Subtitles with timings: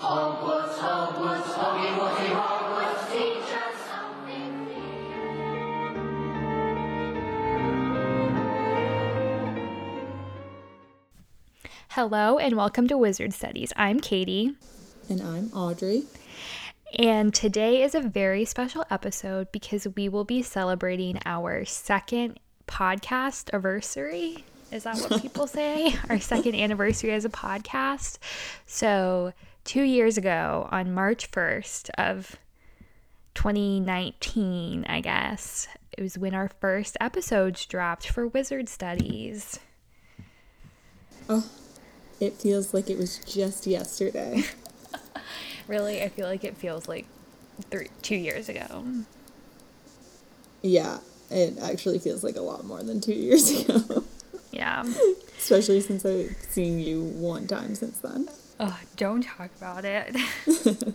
[0.00, 4.66] Hogwarts, Hogwarts, Hoggy Woggy Hogwarts, teach us something
[11.90, 13.72] Hello and welcome to Wizard Studies.
[13.76, 14.54] I'm Katie,
[15.08, 16.04] And I'm Audrey.
[16.98, 23.52] and today is a very special episode because we will be celebrating our second podcast
[23.52, 24.44] anniversary.
[24.72, 25.94] Is that what people say?
[26.08, 28.18] Our second anniversary as a podcast.
[28.66, 29.32] So,
[29.70, 32.34] two years ago, on March 1st of
[33.34, 39.60] 2019, I guess, it was when our first episodes dropped for Wizard Studies.
[41.28, 41.48] Oh,
[42.18, 44.42] it feels like it was just yesterday.
[45.68, 47.06] Really, I feel like it feels like
[47.70, 48.84] three, two years ago.
[50.62, 50.98] yeah,
[51.30, 54.02] it actually feels like a lot more than two years ago.
[54.50, 54.82] Yeah.
[55.38, 58.28] Especially since I've seen you one time since then.
[58.62, 60.14] Oh, don't talk about it.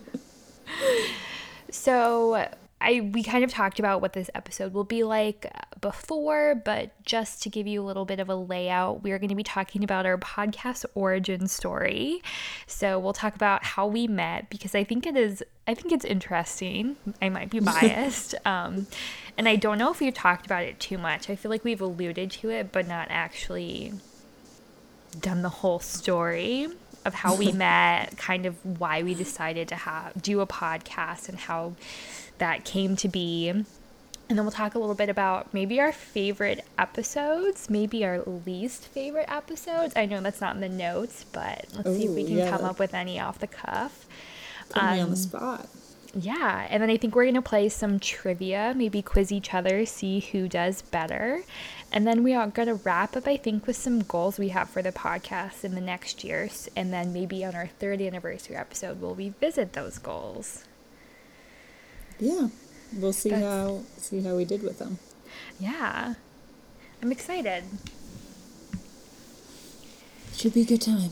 [1.71, 2.47] so,
[2.79, 7.41] I we kind of talked about what this episode will be like before, but just
[7.41, 9.83] to give you a little bit of a layout, we are going to be talking
[9.83, 12.21] about our podcast origin story.
[12.67, 16.05] So, we'll talk about how we met because I think it is I think it's
[16.05, 16.97] interesting.
[17.19, 18.35] I might be biased.
[18.45, 18.85] um,
[19.39, 21.31] and I don't know if we've talked about it too much.
[21.31, 23.93] I feel like we've alluded to it, but not actually
[25.19, 26.67] done the whole story
[27.05, 31.37] of how we met, kind of why we decided to have do a podcast and
[31.37, 31.73] how
[32.39, 33.49] that came to be.
[34.27, 38.87] And then we'll talk a little bit about maybe our favorite episodes, maybe our least
[38.87, 39.93] favorite episodes.
[39.95, 42.49] I know that's not in the notes, but let's see if we can yeah.
[42.49, 44.07] come up with any off the cuff.
[44.69, 45.67] Put me on Um, the spot.
[46.17, 49.85] Yeah, and then I think we're going to play some trivia, maybe quiz each other,
[49.85, 51.43] see who does better.
[51.91, 54.69] And then we are going to wrap up, I think, with some goals we have
[54.69, 56.67] for the podcast in the next years.
[56.75, 60.65] And then maybe on our third anniversary episode, we'll revisit those goals.
[62.19, 62.49] Yeah,
[62.93, 64.99] we'll see That's- how see how we did with them.
[65.59, 66.15] Yeah,
[67.01, 67.63] I'm excited.
[70.35, 71.11] Should be a good time.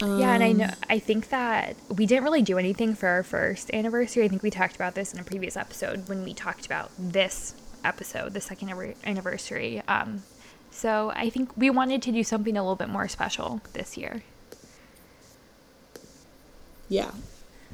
[0.00, 3.22] yeah, and I Um, know, I think that we didn't really do anything for our
[3.22, 4.24] first anniversary.
[4.24, 7.54] I think we talked about this in a previous episode when we talked about this
[7.84, 9.82] episode, the second anniversary.
[9.86, 10.22] Um,
[10.70, 14.22] so I think we wanted to do something a little bit more special this year.
[16.88, 17.12] Yeah,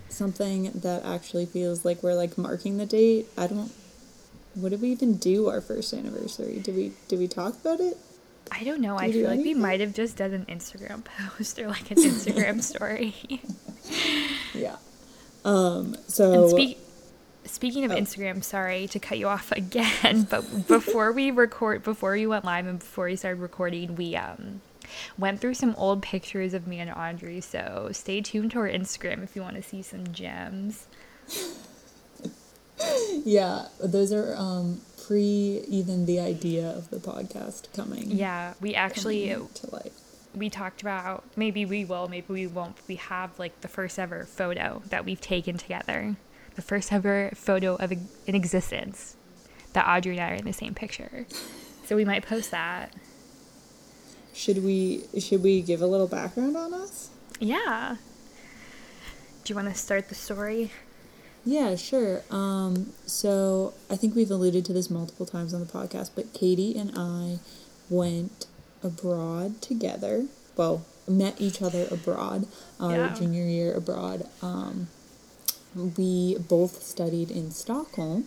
[0.09, 3.26] something that actually feels like we're like marking the date.
[3.37, 3.72] I don't.
[4.54, 6.60] What did we even do our first anniversary?
[6.60, 7.97] Did we did we talk about it?
[8.53, 8.97] I don't know.
[8.97, 11.04] I Did do feel like we might have just done an Instagram
[11.37, 13.15] post or like an Instagram story.
[14.54, 14.76] Yeah.
[15.44, 15.97] Um.
[16.06, 16.32] So.
[16.32, 16.78] And speak,
[17.50, 17.97] speaking of Oh.
[17.97, 22.66] Instagram, sorry to cut you off again, but before we record, before we went live
[22.66, 24.61] and before we started recording, we um
[25.16, 27.41] went through some old pictures of me and Audrey.
[27.41, 30.87] So stay tuned to our Instagram if you want to see some gems.
[33.25, 38.11] Yeah, those are um pre even the idea of the podcast coming.
[38.11, 39.93] Yeah, we actually to life.
[40.34, 42.77] we talked about maybe we will, maybe we won't.
[42.88, 46.17] We have like the first ever photo that we've taken together,
[46.56, 49.16] the first ever photo of in existence
[49.72, 51.27] that Audrey and I are in the same picture.
[51.87, 52.93] So we might post that.
[54.33, 57.11] Should we should we give a little background on us?
[57.41, 57.97] Yeah.
[59.44, 60.71] Do you want to start the story?
[61.44, 62.22] Yeah, sure.
[62.31, 66.77] Um, so I think we've alluded to this multiple times on the podcast, but Katie
[66.78, 67.38] and I
[67.88, 68.47] went
[68.84, 70.27] abroad together.
[70.56, 72.47] Well, met each other abroad
[72.78, 73.15] our Yeah.
[73.15, 74.28] junior year abroad.
[74.43, 74.88] Um,
[75.75, 78.25] we both studied in Stockholm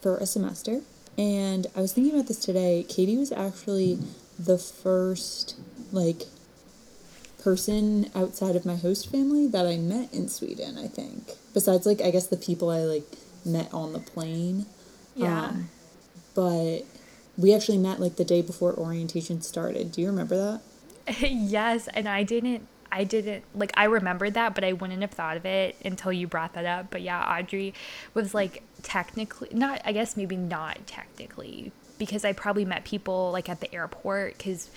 [0.00, 0.80] for a semester,
[1.16, 2.84] and I was thinking about this today.
[2.88, 3.98] Katie was actually
[4.38, 5.56] the first
[5.92, 6.22] like
[7.42, 11.32] person outside of my host family that I met in Sweden, I think.
[11.54, 13.06] Besides like I guess the people I like
[13.44, 14.66] met on the plane.
[15.14, 15.46] Yeah.
[15.46, 15.68] Um,
[16.34, 16.80] but
[17.36, 19.92] we actually met like the day before orientation started.
[19.92, 20.36] Do you remember
[21.06, 21.20] that?
[21.30, 25.38] yes, and I didn't I didn't like I remembered that, but I wouldn't have thought
[25.38, 26.90] of it until you brought that up.
[26.90, 27.72] But yeah, Audrey
[28.12, 33.48] was like technically not I guess maybe not technically because I probably met people like
[33.48, 34.70] at the airport cuz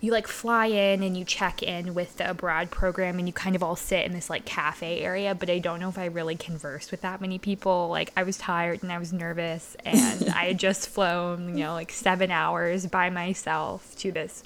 [0.00, 3.56] you like fly in and you check in with the abroad program and you kind
[3.56, 5.32] of all sit in this like cafe area.
[5.34, 7.88] But i don't know if i really conversed with that many people.
[7.88, 11.74] Like i was tired and i was nervous and i had just flown you know
[11.74, 14.42] like seven hours by myself to this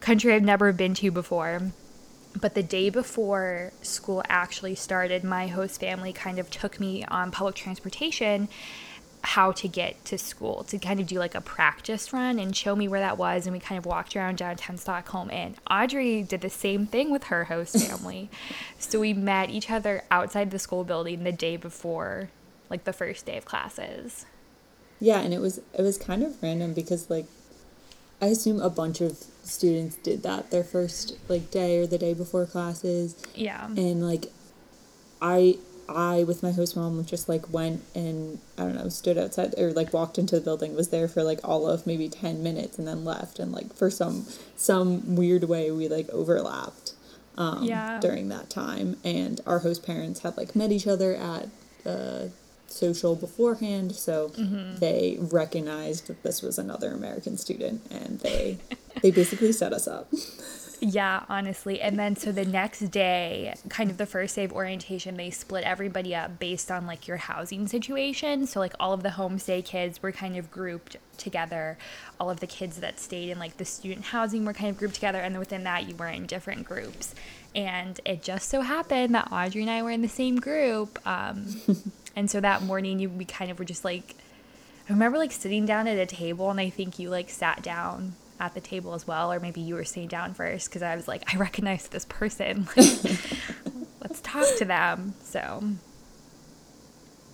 [0.00, 1.72] country i've never been to before
[2.40, 7.30] but the day before school actually started my host family kind of took me on
[7.30, 8.48] public transportation
[9.24, 12.74] how to get to school to kind of do like a practice run and show
[12.74, 16.40] me where that was and we kind of walked around downtown Stockholm and Audrey did
[16.40, 18.30] the same thing with her host family.
[18.78, 22.30] so we met each other outside the school building the day before
[22.72, 24.24] like the first day of classes.
[24.98, 27.26] Yeah, and it was it was kind of random because like
[28.20, 32.14] I assume a bunch of students did that their first like day or the day
[32.14, 33.66] before classes Yeah.
[33.66, 34.26] and like
[35.20, 35.58] I
[35.88, 39.72] I with my host mom just like went and I don't know stood outside or
[39.72, 42.86] like walked into the building was there for like all of maybe 10 minutes and
[42.86, 46.94] then left and like for some some weird way we like overlapped
[47.36, 47.98] um Yeah.
[48.00, 51.48] during that time and our host parents had like met each other at
[51.84, 52.28] uh
[52.72, 54.78] social beforehand so Mm-hmm.
[54.78, 58.58] they recognized that this was another American student and they
[59.02, 60.08] they basically set us up
[60.84, 61.80] Yeah, honestly.
[61.80, 65.62] And then so the next day, kind of the first day of orientation, they split
[65.62, 68.48] everybody up based on like your housing situation.
[68.48, 71.78] So like all of the homestay kids were kind of grouped together.
[72.18, 74.96] All of the kids that stayed in like the student housing were kind of grouped
[74.96, 77.14] together and then within that you were in different groups.
[77.54, 80.98] And it just so happened that Audrey and I were in the same group.
[81.06, 81.60] Um,
[82.16, 84.14] and so that morning you we kind of were just like
[84.88, 88.14] I remember like sitting down at a table and I think you like sat down
[88.40, 91.06] at the table as well or maybe you were sitting down first because I was
[91.06, 93.20] like I recognize this person like,
[94.00, 95.62] let's talk to them so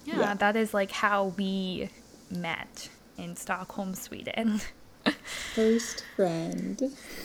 [0.04, 0.34] yeah, Yeah.
[0.34, 1.88] that is like how we
[2.30, 4.60] met in Stockholm Sweden
[5.54, 6.82] first friend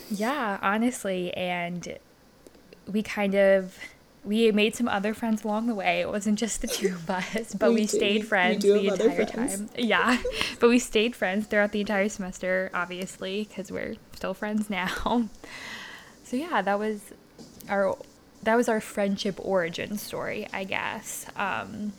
[0.09, 1.97] yeah honestly and
[2.87, 3.77] we kind of
[4.25, 5.99] we made some other friends along the way.
[5.99, 9.25] It wasn't just the two of us, but We we, stayed friends do the entire
[9.25, 9.57] friends.
[9.57, 9.69] time.
[9.77, 10.21] Yeah,
[10.61, 15.27] but we stayed friends throughout the entire semester, obviously, because we're still friends now.
[16.25, 17.01] So yeah, that was
[17.69, 17.95] our
[18.43, 21.27] that was our friendship origin story, I guess.
[21.35, 21.93] Um,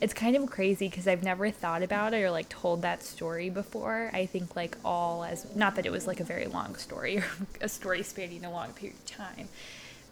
[0.00, 3.50] it's kind of crazy because I've never thought about it or like told that story
[3.50, 4.10] before.
[4.14, 7.24] I think like all as not that it was like a very long story or
[7.60, 9.48] a story spanning a long period of time,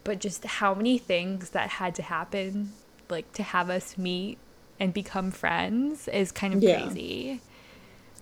[0.08, 2.72] but just how many things that had to happen
[3.10, 4.38] like to have us meet
[4.80, 6.80] and become friends is kind of Yeah.
[6.86, 7.40] crazy.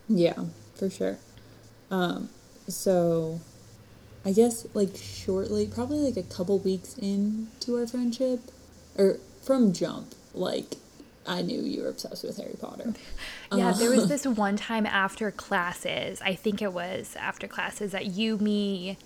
[0.09, 1.17] Yeah, for sure.
[1.91, 2.29] Um,
[2.67, 3.41] so
[4.25, 8.41] I guess like shortly, probably like a couple weeks into our friendship,
[8.99, 10.75] or from jump, like
[11.25, 12.95] I knew you were obsessed with Harry Potter.
[13.53, 18.07] Yeah, there was this one time after classes, I think it was after classes that
[18.07, 18.99] you, me,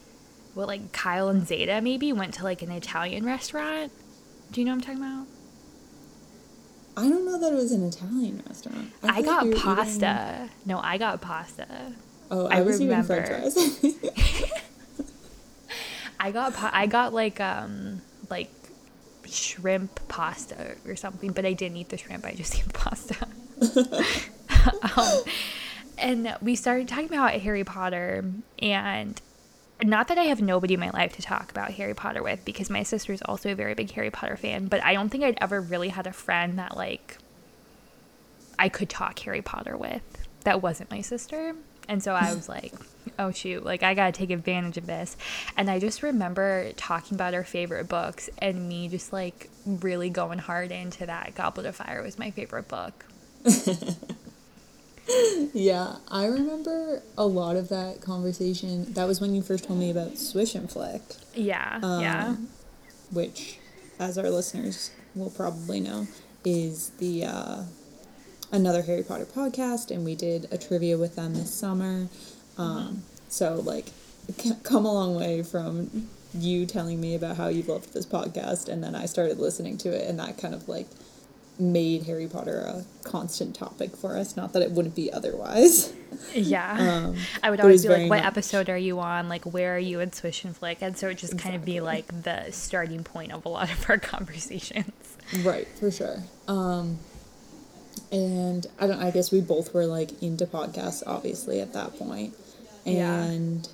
[0.55, 3.93] what, like Kyle and Zeta maybe went to like an Italian restaurant.
[4.53, 5.27] Do you know what I'm talking about?
[6.97, 8.93] I don't know that it was an Italian restaurant.
[9.03, 10.33] I, like got were pasta.
[10.45, 11.67] eating- No, I got pasta.
[12.31, 13.51] oh, I, I was eating French remember.
[13.51, 13.95] fries.
[16.21, 18.51] I got pa- I got like um like
[19.27, 22.27] shrimp pasta or something, but I didn't eat the shrimp.
[22.27, 23.27] I just ate pasta.
[24.97, 25.23] um,
[25.97, 28.25] and we started talking about Harry Potter,
[28.59, 29.21] and
[29.83, 32.71] not that I have nobody in my life to talk about Harry Potter with, because
[32.71, 34.67] my sister is also a very big Harry Potter fan.
[34.67, 37.19] But I don't think I'd ever really had a friend that like
[38.59, 40.03] I could talk Harry Potter with
[40.45, 41.55] that wasn't my sister.
[41.89, 42.75] And so I was like,
[43.19, 45.17] oh shoot, like I gotta take advantage of this.
[45.57, 50.39] And I just remember talking about our favorite books and me just like really going
[50.39, 51.35] hard into that.
[51.35, 53.07] Goblet of Fire was my favorite book.
[55.55, 58.93] yeah, I remember a lot of that conversation.
[58.95, 61.03] That was when you first told me about Swish and Flick.
[61.35, 62.37] Yeah, Um, yeah.
[63.11, 63.59] which,
[63.99, 66.07] as our listeners will probably know,
[66.45, 67.63] is the uh,
[68.53, 72.09] another Harry Potter podcast, and we did a trivia with them this summer.
[72.59, 73.87] Um, so, like,
[74.63, 78.83] come a long way from you telling me about how you loved this podcast, and
[78.85, 80.87] then I started listening to it, and that kind of like
[81.61, 84.37] made Harry Potter a constant topic for us.
[84.37, 85.93] Not that it wouldn't be otherwise.
[86.35, 86.77] Yeah.
[87.07, 89.29] Um, I would always be like, what much- episode are you on?
[89.29, 90.79] Like, where are you in Swish and Flick?
[90.81, 93.89] And so it just kind of be like the starting point of a lot of
[93.89, 95.17] our conversations.
[95.43, 96.23] Right, for sure.
[96.49, 96.99] Um,
[98.11, 99.01] and I don't.
[99.01, 102.35] I guess we both were like into podcasts, obviously, at that point.
[102.85, 103.23] Yeah.
[103.23, 103.69] And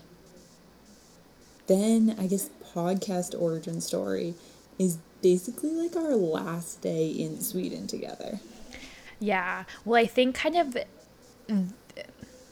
[1.67, 4.35] then I guess podcast origin story
[4.79, 8.39] is basically like our last day in Sweden together.
[9.19, 9.65] Yeah.
[9.85, 10.77] Well, I think kind of.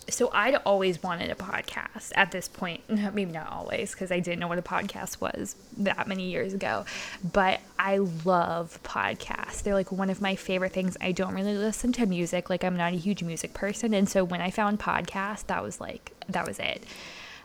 [0.09, 2.83] So I'd always wanted a podcast at this point.
[2.89, 6.85] Maybe not always, because I didn't know what a podcast was that many years ago.
[7.33, 9.63] But I love podcasts.
[9.63, 10.97] They're like one of my favorite things.
[11.01, 12.51] I don't really listen to music.
[12.51, 15.81] Like I'm not a huge music person, and so when I found podcasts, that was
[15.81, 16.83] like that was it.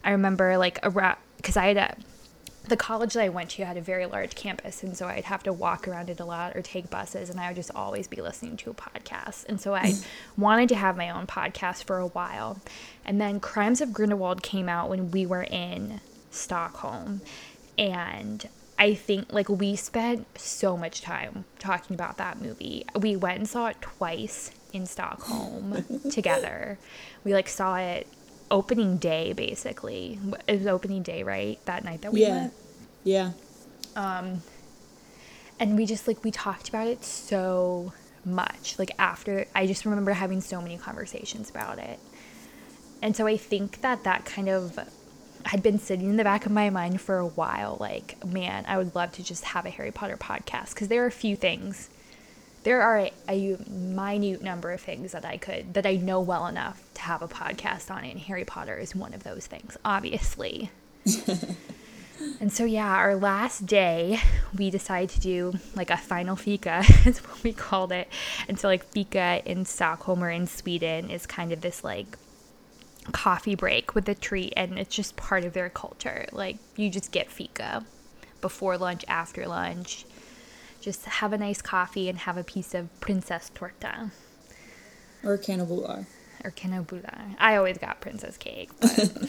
[0.04, 1.96] I remember like around because I had a
[2.68, 5.44] the college that I went to had a very large campus, and so I'd have
[5.44, 8.22] to walk around it a lot or take buses, and I would just always be
[8.22, 9.46] listening to a podcast.
[9.48, 10.06] And so I mm.
[10.38, 12.60] wanted to have my own podcast for a while.
[13.06, 16.02] And then Crimes of Grindelwald came out when we were in
[16.32, 17.22] Stockholm.
[17.78, 18.48] And
[18.78, 22.86] I think like we spent so much time talking about that movie.
[22.96, 26.78] We went and saw it twice in Stockholm together.
[27.24, 28.08] We like saw it
[28.52, 30.20] opening day basically.
[30.48, 31.60] It was opening day, right?
[31.66, 32.30] That night that we Yeah.
[32.30, 32.54] went.
[33.04, 33.32] Yeah.
[33.96, 34.42] Um
[35.60, 37.92] and we just like we talked about it so
[38.26, 42.00] much like after i just remember having so many conversations about it
[43.02, 44.78] and so i think that that kind of
[45.46, 48.78] had been sitting in the back of my mind for a while like man i
[48.78, 51.90] would love to just have a harry potter podcast because there are a few things
[52.64, 56.48] there are a, a minute number of things that i could that i know well
[56.48, 59.78] enough to have a podcast on it and harry potter is one of those things
[59.86, 60.70] obviously
[62.40, 64.20] and so, yeah, our last day,
[64.58, 68.10] we decided to do like a final fika, is what we called it.
[68.48, 72.18] And so, like, fika in Stockholm or in Sweden is kind of this like
[73.12, 76.28] coffee break with a treat, and it's just part of their culture.
[76.32, 77.86] Like, you just get fika
[78.42, 80.06] before lunch, after lunch.
[80.82, 84.12] Just have a nice coffee and have a piece of princess torta
[85.24, 86.06] Or cannibal bar.
[86.44, 87.36] or canabula.
[87.38, 89.28] I always got princess cake, but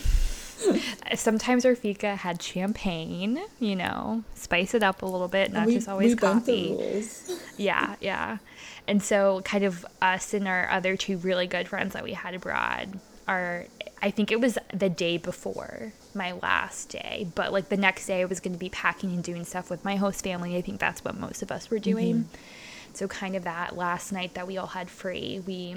[1.15, 5.75] sometimes our fika had champagne, you know, spice it up a little bit, not we,
[5.75, 7.35] just always we bent the coffee.
[7.57, 8.39] Yeah, yeah.
[8.87, 12.35] And so kind of us and our other two really good friends that we had
[12.35, 13.67] abroad are
[14.03, 18.23] I think it was the day before my last day, but like the next day
[18.23, 20.57] I was going to be packing and doing stuff with my host family.
[20.57, 22.17] I think that's what most of us were doing.
[22.17, 22.95] Mm-hmm.
[22.95, 25.77] So kind of that last night that we all had free, we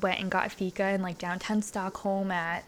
[0.00, 2.64] went and got fika in like downtown Stockholm at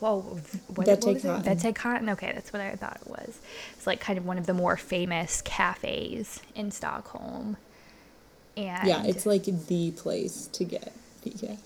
[0.00, 0.20] whoa
[0.68, 1.22] what, was it?
[1.22, 1.42] Katten.
[1.42, 2.10] Vete Cotton.
[2.10, 3.38] Okay, that's what I thought it was.
[3.72, 7.56] It's like kind of one of the more famous cafes in Stockholm.
[8.56, 11.58] And Yeah, it's like the place to get fika.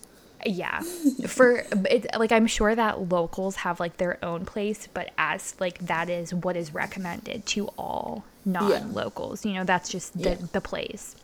[0.45, 0.81] Yeah.
[1.27, 5.79] For it, like i'm sure that locals have like their own place but as like
[5.79, 10.35] that is what is recommended to all non-locals you know that's just the, Yeah.
[10.53, 11.15] the place.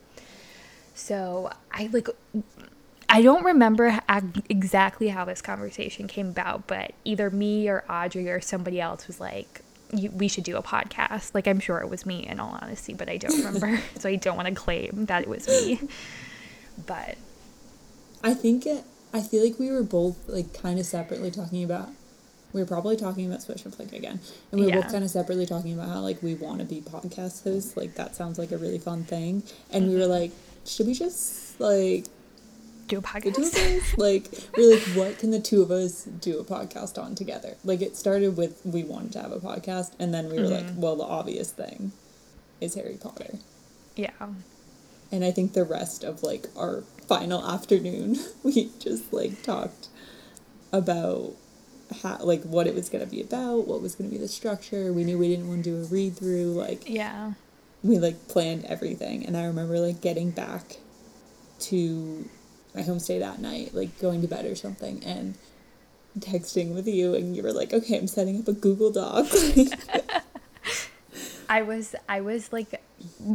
[0.94, 2.08] So i like
[3.08, 4.00] i don't remember
[4.48, 9.20] exactly how this conversation came about but either me or audrey or somebody else was
[9.20, 9.62] like
[10.12, 11.32] we should do a podcast.
[11.34, 13.80] Like i'm sure it was me in all honesty but i don't remember.
[13.98, 15.80] So i don't want to claim that it was me.
[16.86, 17.16] But
[18.24, 18.82] I think it,
[19.16, 21.88] I feel like we were both like kind of separately talking about.
[22.52, 24.20] We were probably talking about Swish and Flick again,
[24.52, 24.82] and we were Yeah.
[24.82, 27.78] both kind of separately talking about how like we want to be podcast hosts.
[27.78, 30.10] Like that sounds like a really fun thing, and we were mm-hmm.
[30.10, 30.32] like,
[30.66, 32.04] should we just like
[32.88, 37.02] do a podcast like we're like, what can the two of us do a podcast
[37.02, 37.56] on together?
[37.64, 40.66] Like it started with we wanted to have a podcast, and then we were like,
[40.66, 40.82] mm-hmm.
[40.82, 41.92] well, the obvious thing
[42.60, 43.38] is Harry Potter.
[43.96, 44.10] yeah
[45.10, 49.88] And I think the rest of like our final afternoon, we just like talked
[50.72, 51.32] about
[52.02, 54.92] how like what it was gonna be about, what was gonna be the structure.
[54.92, 56.52] We knew we didn't want to do a read through.
[56.52, 57.32] Like yeah
[57.82, 60.78] we like planned everything, and I remember like getting back
[61.60, 62.28] to
[62.74, 65.36] my homestay that night, like going to bed or something, and
[66.18, 69.26] texting with you, and you were like, "Okay, I'm setting up a Google Doc."
[71.48, 72.80] I was I was like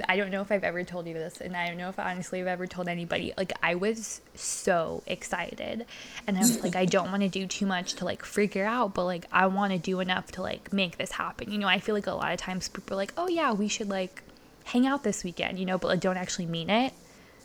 [0.08, 2.42] I don't know if I've ever told you this and I don't know if honestly
[2.42, 5.86] I've ever told anybody like I was so excited
[6.28, 8.94] and I was like I don't want to do too much to like figure out
[8.94, 11.52] but like I want to do enough to like make this happen.
[11.52, 13.68] You know, I feel like a lot of times people are like, "Oh yeah, we
[13.68, 14.24] should like
[14.66, 16.94] hang out this weekend," you know, but like don't actually mean it.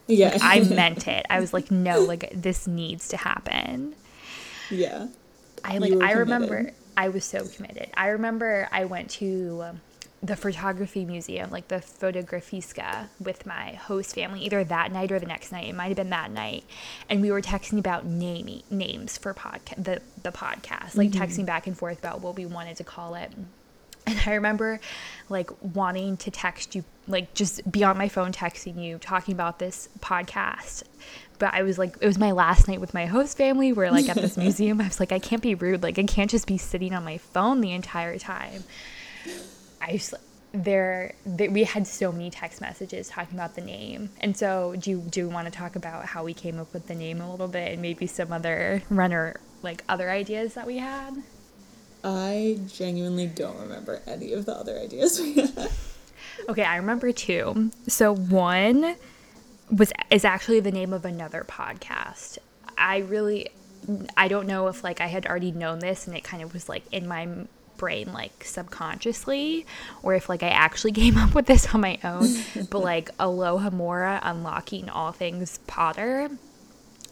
[0.06, 1.26] yeah, I meant it.
[1.28, 3.94] I was like, "No, like this needs to happen."
[4.70, 5.08] yeah.
[5.64, 6.72] I like I remember.
[6.96, 7.90] I was so committed.
[7.94, 9.80] I remember I went to um,
[10.22, 15.26] the photography museum, like the Fotografiska, with my host family either that night or the
[15.26, 15.68] next night.
[15.68, 16.64] It might have been that night,
[17.08, 21.22] and we were texting about naming names for podcast the the podcast, like mm-hmm.
[21.22, 23.32] texting back and forth about what we wanted to call it.
[24.06, 24.80] And I remember
[25.28, 29.58] like wanting to text you, like just be on my phone texting you, talking about
[29.58, 30.84] this podcast.
[31.38, 33.72] But I was like, it was my last night with my host family.
[33.72, 34.80] We're like at this museum.
[34.80, 35.82] I was like, I can't be rude.
[35.82, 38.64] Like, I can't just be sitting on my phone the entire time.
[39.80, 40.14] I just,
[40.52, 44.10] there, th- we had so many text messages talking about the name.
[44.20, 46.86] And so, do you, do you want to talk about how we came up with
[46.86, 50.78] the name a little bit and maybe some other runner, like other ideas that we
[50.78, 51.22] had?
[52.04, 55.70] I genuinely don't remember any of the other ideas we had.
[56.48, 57.70] Okay, I remember two.
[57.88, 58.96] So one
[59.70, 62.38] was is actually the name of another podcast.
[62.78, 63.48] I really
[64.16, 66.68] I don't know if like I had already known this and it kind of was
[66.68, 67.28] like in my
[67.76, 69.66] brain like subconsciously
[70.02, 72.28] or if like I actually came up with this on my own.
[72.70, 76.30] but like Alohomora unlocking all things Potter.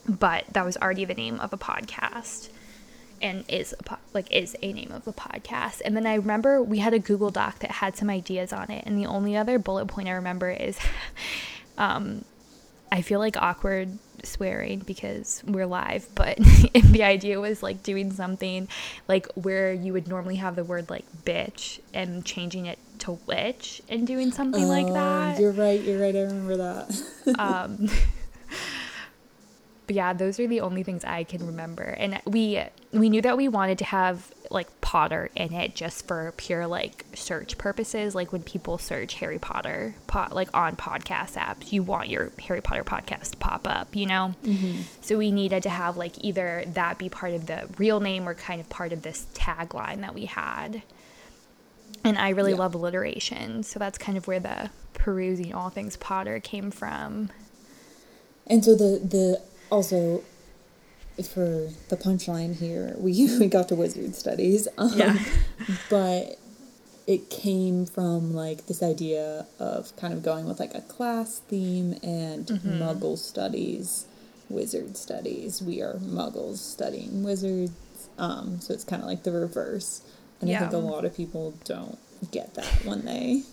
[0.07, 2.49] But that was already the name of a podcast
[3.21, 5.81] and is a po- like is a name of a podcast.
[5.83, 8.83] And then I remember we had a Google Doc that had some ideas on it,
[8.85, 10.77] and the only other bullet point I remember is,
[11.77, 12.25] um,
[12.95, 16.37] I feel like awkward swearing because we're live, but
[16.73, 18.69] the idea was like doing something
[19.09, 23.81] like where you would normally have the word like bitch and changing it to witch
[23.89, 25.39] and doing something like Oh, that.
[25.41, 25.81] You're right.
[25.81, 26.15] You're right.
[26.15, 27.03] I remember that.
[27.37, 27.89] um
[29.87, 32.59] but yeah those are the only things i can remember and we
[32.99, 37.03] we knew that we wanted to have like potter in it just for pure like
[37.15, 38.13] search purposes.
[38.13, 42.61] Like when people search harry potter po- like on podcast apps you want your harry
[42.61, 44.35] potter podcast to pop up you know?
[44.43, 44.81] Mm-hmm.
[45.01, 48.33] So we needed to have like either that be part of the real name or
[48.35, 50.83] kind of part of this tagline that we had.
[52.03, 52.57] And i really Yeah.
[52.59, 57.29] love alliteration so that's kind of where the perusing all things potter came from.
[58.47, 60.23] And so the the also
[61.23, 64.67] for the punchline here, we we got to wizard studies.
[64.77, 65.17] Um, Yeah.
[65.89, 66.37] but
[67.07, 71.93] it came from like this idea of kind of going with like a class theme
[72.03, 72.81] and Mm-hmm.
[72.81, 74.05] muggle studies,
[74.49, 75.61] wizard studies.
[75.61, 77.71] We are muggles studying wizards.
[78.17, 80.01] Um, so it's kind of like the reverse.
[80.41, 81.97] And I think a lot of people don't
[82.31, 83.43] get that when they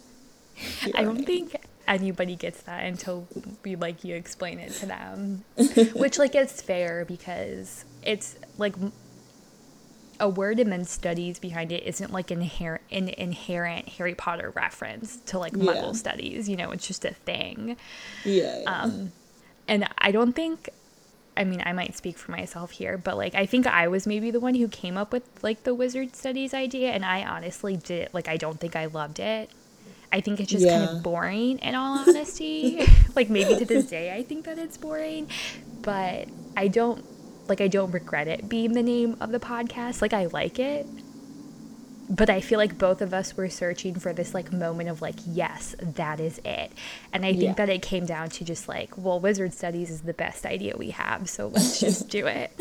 [0.95, 1.57] I don't think
[1.89, 3.27] anybody gets that until
[3.65, 5.45] we like you explain it to them,
[5.95, 8.75] which like is fair because it's like
[10.21, 15.17] a word and then studies behind it isn't like inherent an inherent Harry Potter reference
[15.27, 15.73] to like Yeah.
[15.73, 16.49] Muggle studies.
[16.49, 17.77] You know, it's just a thing.
[18.25, 18.61] Yeah.
[18.61, 18.83] yeah.
[18.83, 19.13] Um,
[19.69, 20.71] and I don't think.
[21.35, 24.31] I mean, I might speak for myself here, but like I think I was maybe
[24.31, 28.11] the one who came up with like the wizard studies idea, and I honestly did
[28.13, 29.51] like I don't think I loved it.
[30.13, 32.87] I think it's just kind of boring in all honesty.
[33.17, 35.29] like maybe to this day I think that it's boring,
[35.81, 37.05] but I don't
[37.49, 40.03] like I don't regret it being the name of the podcast.
[40.03, 40.87] Like I like it.
[42.11, 45.15] But I feel like both of us were searching for this like moment of like
[45.27, 46.71] yes, that is it.
[47.13, 47.53] And I think Yeah.
[47.55, 50.91] that it came down to just like, well, wizard studies is the best idea we
[50.91, 52.53] have, so let's just do it.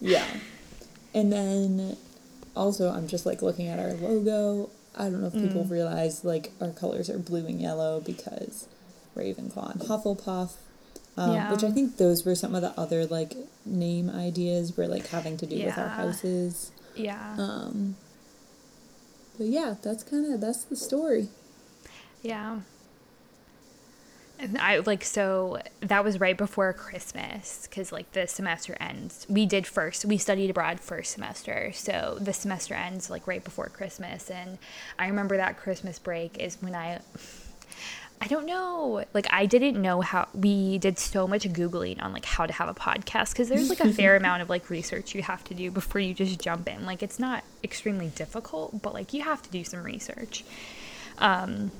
[0.00, 0.26] Yeah.
[1.14, 1.96] And then
[2.54, 4.68] also, I'm just like looking at our logo.
[4.96, 8.68] I don't know if people realize like our colors are blue and yellow because
[9.16, 10.52] Ravenclaw and Hufflepuff.
[11.16, 11.50] Um, Yeah.
[11.52, 15.06] Which I think those were some of the other like name ideas we were like
[15.08, 16.72] having to do with our houses.
[16.94, 17.36] yeah.
[17.38, 17.96] Um,
[19.38, 21.28] but yeah, that's kind of that's the story.
[22.22, 22.60] Yeah.
[24.58, 29.26] I like so that was right before Christmas because like the semester ends.
[29.28, 30.04] We did first.
[30.04, 34.30] We studied abroad first semester, so the semester ends like right before Christmas.
[34.30, 34.58] And
[34.98, 37.00] I remember that Christmas break is when I,
[38.20, 42.24] I don't know, like I didn't know how we did so much googling on like
[42.24, 45.22] how to have a podcast because there's like a fair amount of like research you
[45.22, 46.84] have to do before you just jump in.
[46.84, 50.44] Like it's not extremely difficult, but like you have to do some research.
[51.18, 51.70] Um,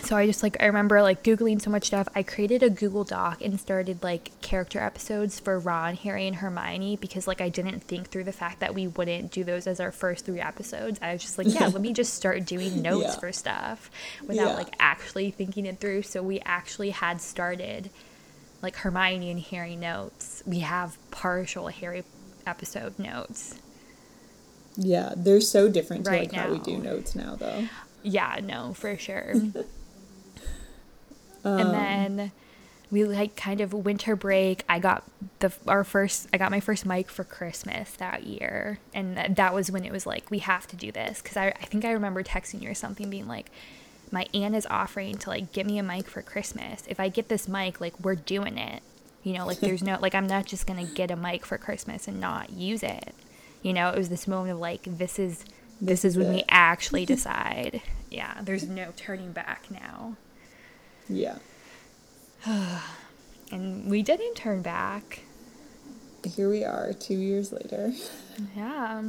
[0.00, 2.08] so I just like I remember like googling so much stuff.
[2.14, 6.96] I created a Google Doc and started like character episodes for Ron, Harry, and Hermione
[6.96, 9.92] because like I didn't think through the fact that we wouldn't do those as our
[9.92, 10.98] first three episodes.
[11.02, 13.18] I was just like, yeah, let me just start doing notes Yeah.
[13.20, 13.90] for stuff
[14.26, 14.54] without Yeah.
[14.56, 16.02] like actually thinking it through.
[16.02, 17.90] So we actually had started
[18.62, 20.42] like Hermione and Harry notes.
[20.46, 22.04] We have partial Harry
[22.46, 23.56] episode notes.
[24.76, 27.68] Yeah, they're so different to Right like how we do notes now, though.
[28.02, 29.34] Yeah, no, for sure.
[31.44, 32.32] Um, and then
[32.90, 34.64] we like kind of winter break.
[34.68, 35.04] I got
[35.38, 36.28] the our first.
[36.32, 40.06] I got my first mic for Christmas that year, and that, was when it was
[40.06, 42.74] like we have to do this because I I think I remember texting you or
[42.74, 43.50] something being like.
[44.14, 46.84] My aunt is offering to like get me a mic for Christmas.
[46.86, 48.82] If I get this mic, like we're doing it.
[49.22, 52.06] You know, like there's no like I'm not just gonna get a mic for Christmas
[52.06, 53.14] and not use it.
[53.62, 55.46] You know, it was this moment of like this is
[55.80, 57.80] this, This is is when we actually decide.
[58.10, 60.16] yeah, there's no turning back now.
[61.14, 61.38] Yeah.
[63.52, 65.24] And we didn't turn back.
[66.24, 67.92] Here we are, two years later.
[68.56, 69.02] Yeah.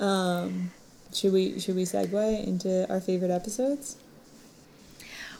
[0.00, 0.70] Um,
[1.12, 3.98] should we should we segue into our favorite episodes?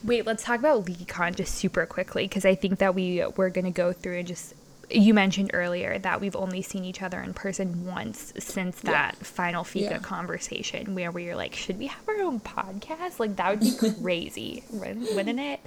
[0.04, 3.70] Wait, let's talk about LeakyCon just super quickly because I think that we we're gonna
[3.70, 4.54] go through and just.
[4.90, 8.90] You mentioned earlier that we've only seen each other in person once since Yeah.
[8.90, 9.98] that final Fika Yeah.
[9.98, 13.18] conversation where we were like, should we have our own podcast?
[13.18, 15.60] Like that would be crazy, wouldn't wouldn't it?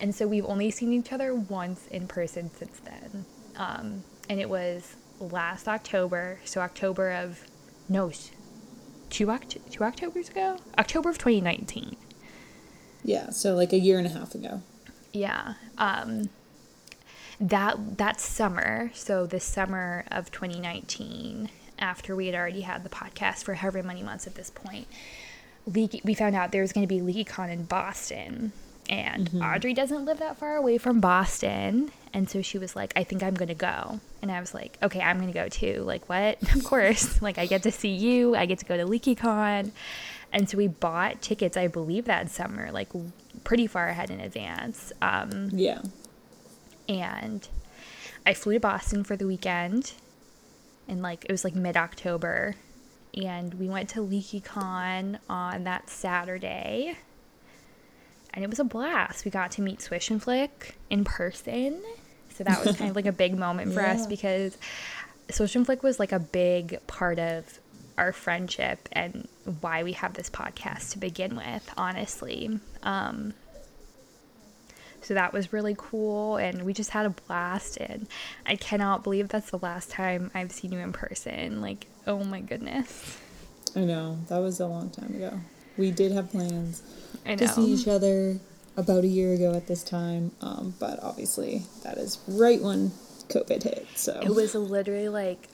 [0.00, 3.24] And so we've only seen each other once in person since then,
[3.56, 6.38] um, and it was last October.
[6.44, 7.40] So October of
[7.88, 8.10] no,
[9.10, 10.56] two, Oct- two Octobers ago?
[10.78, 11.96] October of 2019.
[13.04, 14.62] Yeah, so like a year and a half ago.
[15.12, 15.54] Yeah.
[15.76, 16.30] Um,
[17.40, 21.48] that that summer, so the summer of 2019,
[21.78, 24.86] after we had already had the podcast for however many months at this point,
[25.66, 28.52] Leaky, we found out there was going to be LeakyCon in Boston.
[28.88, 31.92] And Audrey doesn't live that far away from Boston.
[32.12, 34.00] And so she was like, I think I'm going to go.
[34.20, 35.82] And I was like, okay, I'm going to go too.
[35.82, 36.38] Like, what?
[36.54, 37.22] Of course.
[37.26, 38.34] like, I get to see you.
[38.34, 39.70] I get to go to LeakyCon.
[40.32, 42.88] And so we bought tickets, I believe that summer, like
[43.44, 44.92] pretty far ahead in advance.
[45.00, 45.82] Um, Yeah.
[46.90, 47.48] And
[48.26, 49.92] I flew to Boston for the weekend,
[50.88, 52.56] and like it was like mid October,
[53.14, 56.96] and we went to LeakyCon on that Saturday,
[58.34, 59.24] and it was a blast.
[59.24, 61.80] We got to meet Swish and Flick in person,
[62.34, 64.58] so that was kind of like a big moment for us because
[65.30, 67.60] Swish and Flick was like a big part of
[67.96, 69.28] our friendship and
[69.60, 71.72] why we have this podcast to begin with.
[71.76, 72.58] Honestly.
[72.82, 73.34] Um,
[75.10, 77.78] so that was really cool, and we just had a blast.
[77.78, 78.06] And
[78.46, 81.60] I cannot believe that's the last time I've seen you in person.
[81.60, 83.18] Like, oh my goodness.
[83.74, 84.18] I know.
[84.28, 85.40] That was a long time ago.
[85.76, 86.84] We did have plans
[87.26, 88.38] to see each other
[88.76, 92.92] about a year ago at this time, um, but obviously that is right when
[93.30, 93.88] COVID hit.
[93.96, 95.48] So It was literally like,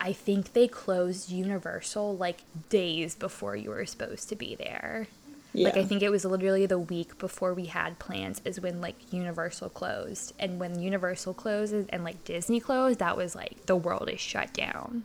[0.00, 5.06] I think they closed Universal like days before you were supposed to be there.
[5.54, 9.12] Like, I think it was literally the week before we had plans, is when like
[9.12, 10.32] Universal closed.
[10.38, 14.52] And when Universal closes and like Disney closed, that was like the world is shut
[14.52, 15.04] down.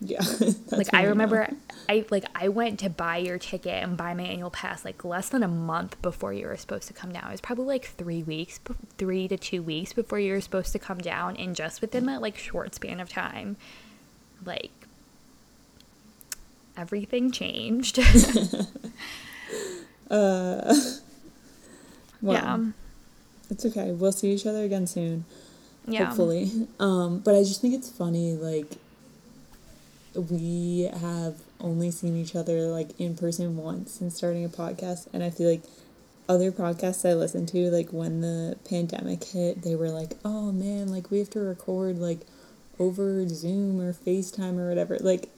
[0.00, 0.20] yeah.
[0.72, 1.56] Like I remember know.
[1.88, 5.28] I like I went to buy your ticket and buy my annual pass like less
[5.28, 7.28] than a month before you were supposed to come down.
[7.28, 8.58] It was probably like 3 weeks,
[8.98, 12.20] 3 to 2 weeks before you were supposed to come down and just within that
[12.20, 13.56] like short span of time
[14.44, 14.72] like
[16.76, 17.98] everything changed.
[22.24, 22.58] Well, yeah.
[23.50, 23.90] it's okay.
[23.90, 25.26] We'll see each other again soon.
[25.86, 26.06] Yeah.
[26.06, 26.50] hopefully.
[26.80, 28.78] Um, but I just think it's funny, like
[30.14, 35.22] we have only seen each other like in person once since starting a podcast, and
[35.22, 35.64] I feel like
[36.28, 40.88] other podcasts I listen to, like when the pandemic hit, they were like, "Oh man,
[40.88, 42.20] like we have to record like
[42.78, 45.28] over Zoom or FaceTime or whatever." Like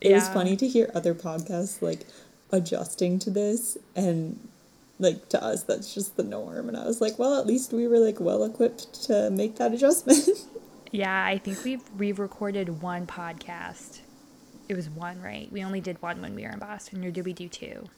[0.00, 2.06] it was funny to hear other podcasts like
[2.52, 4.38] adjusting to this and
[4.98, 7.86] like to us that's just the norm and i was like well at least we
[7.86, 10.28] were like well equipped to make that adjustment
[10.92, 14.00] Yeah, I think we've we've recorded one podcast.
[14.68, 15.50] It was one, right?
[15.52, 17.88] We only did one when we were in Boston, or did we do two?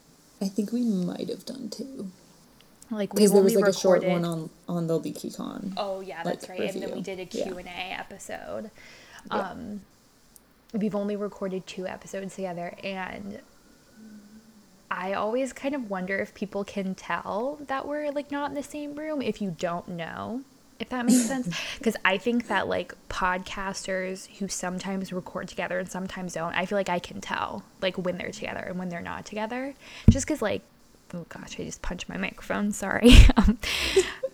[0.41, 2.09] i think we might have done two
[2.89, 6.17] Like we because there was like a short one on on the LeakyCon Oh yeah,
[6.23, 6.61] like, that's right.
[6.73, 7.69] And then we did a Q&A
[8.03, 8.71] episode.
[9.31, 9.37] Yeah.
[9.37, 9.81] Um
[10.73, 13.39] we've only recorded two episodes together and
[14.91, 18.63] I always kind of wonder if people can tell that we're like not in the
[18.63, 20.41] same room if you don't know.
[20.79, 21.55] If that makes sense.
[21.77, 26.77] Because I think that like podcasters who sometimes record together and sometimes don't, I feel
[26.77, 29.75] like I can tell like when they're together and when they're not together.
[30.09, 30.61] Just because like,
[31.13, 32.71] oh gosh, I just punched my microphone.
[32.71, 33.11] Sorry.
[33.37, 33.59] um,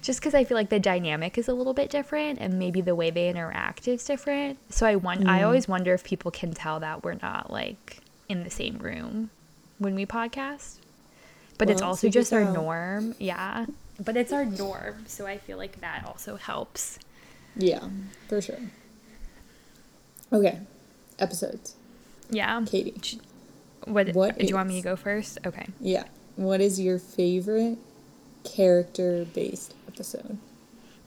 [0.00, 2.94] just because I feel like the dynamic is a little bit different and maybe the
[2.94, 4.58] way they interact is different.
[4.70, 8.01] So I want I always wonder if people can tell that we're not like
[8.32, 9.30] in the same room
[9.78, 10.78] when we podcast.
[11.58, 13.14] But it's also just our norm.
[13.18, 13.66] Yeah.
[14.02, 16.98] But it's our norm, so I feel like that also helps.
[17.54, 17.84] yeah
[18.28, 18.58] for sure
[20.32, 20.58] okay
[21.18, 21.76] episodes
[22.30, 22.64] Yeah.
[22.66, 23.20] katie
[23.84, 25.38] What, What do you want me to go first?
[25.44, 25.66] Okay.
[25.78, 26.04] yeah
[26.36, 27.76] what is your favorite
[28.42, 30.38] character based episode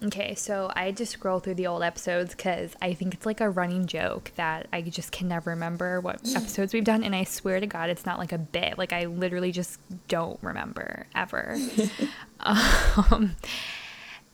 [0.03, 3.49] Okay, so I just scroll through the old episodes because I think it's like a
[3.49, 7.03] running joke that I just can never remember what episodes we've done.
[7.03, 8.77] And I swear to God, it's not like a bit.
[8.77, 11.57] Like, I literally just don't remember ever.
[12.41, 13.35] um,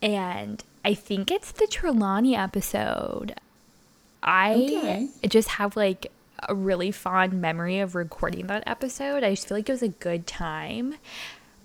[0.02, 3.36] and I think it's the Trelawney episode.
[4.24, 5.10] I Okay.
[5.28, 6.12] just have like
[6.50, 9.24] a really fond memory of recording that episode.
[9.24, 10.96] I just feel like it was a good time.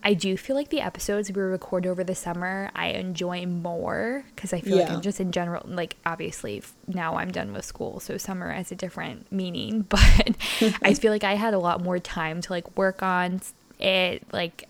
[0.06, 4.52] I do feel like the episodes we record over the summer I enjoy more because
[4.52, 8.16] I feel like I'm just in general like obviously now I'm done with school so
[8.16, 10.36] summer has a different meaning but
[10.80, 13.40] I feel like I had a lot more time to like work on
[13.80, 14.68] it like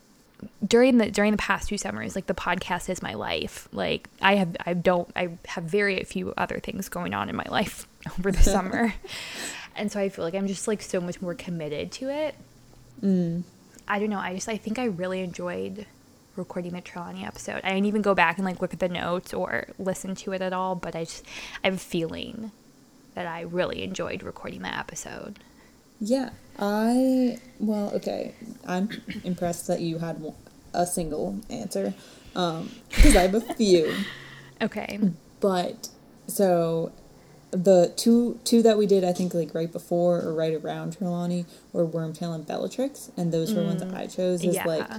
[0.67, 3.69] during the during the past two summers like the podcast is my life.
[3.73, 7.47] Like I have I don't I have very few other things going on in my
[7.51, 7.87] life
[8.19, 8.95] over the summer.
[9.75, 12.37] And so I feel like I'm just like so much more committed to it
[13.03, 13.43] mm.
[13.89, 14.19] I don't know.
[14.19, 15.87] I just I think I really enjoyed
[16.37, 17.61] recording the Trelawney episode.
[17.65, 20.43] I didn't even go back and like look at the notes or listen to it
[20.43, 21.25] at all, but I just
[21.63, 22.53] I have a feeling
[23.15, 25.39] that I really enjoyed recording that episode.
[26.01, 28.35] Yeah, I well, okay.
[28.67, 28.91] I'm
[29.25, 30.23] impressed that you had
[30.75, 31.95] a single answer,
[32.35, 33.95] um, because I have a few.
[34.63, 34.99] Okay.
[35.41, 35.91] But
[36.29, 36.91] so
[37.57, 41.47] the two two that we did, I think like right before or right around Trelawney
[41.73, 44.45] were Wormtail and Bellatrix, and those were ones that I chose.
[44.45, 44.65] Is Yeah.
[44.67, 44.91] like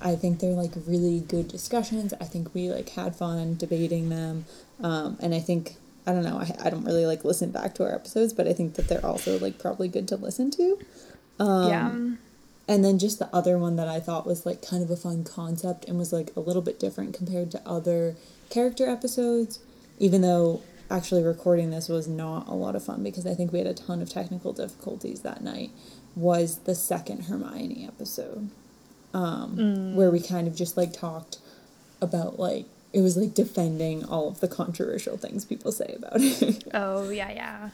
[0.00, 2.12] I think they're like really good discussions.
[2.20, 4.46] I think we like had fun debating them,
[4.82, 5.76] um, and I think
[6.06, 6.38] I don't know.
[6.38, 9.04] I, I don't really like listen back to our episodes, but I think that they're
[9.04, 10.78] also like probably good to listen to.
[11.38, 11.92] Um, yeah.
[12.68, 15.24] And then just the other one that I thought was like kind of a fun
[15.24, 18.16] concept and was like a little bit different compared to other
[18.50, 19.58] character episodes,
[19.98, 23.58] even though actually recording this was not a lot of fun because I think we
[23.58, 25.70] had a ton of technical difficulties that night,
[26.14, 28.50] was the second Hermione episode.
[29.14, 31.38] Um, Where we kind of just like talked
[32.00, 36.64] about like, it was like defending all of the controversial things people say about it.
[36.74, 37.70] Oh, yeah, yeah.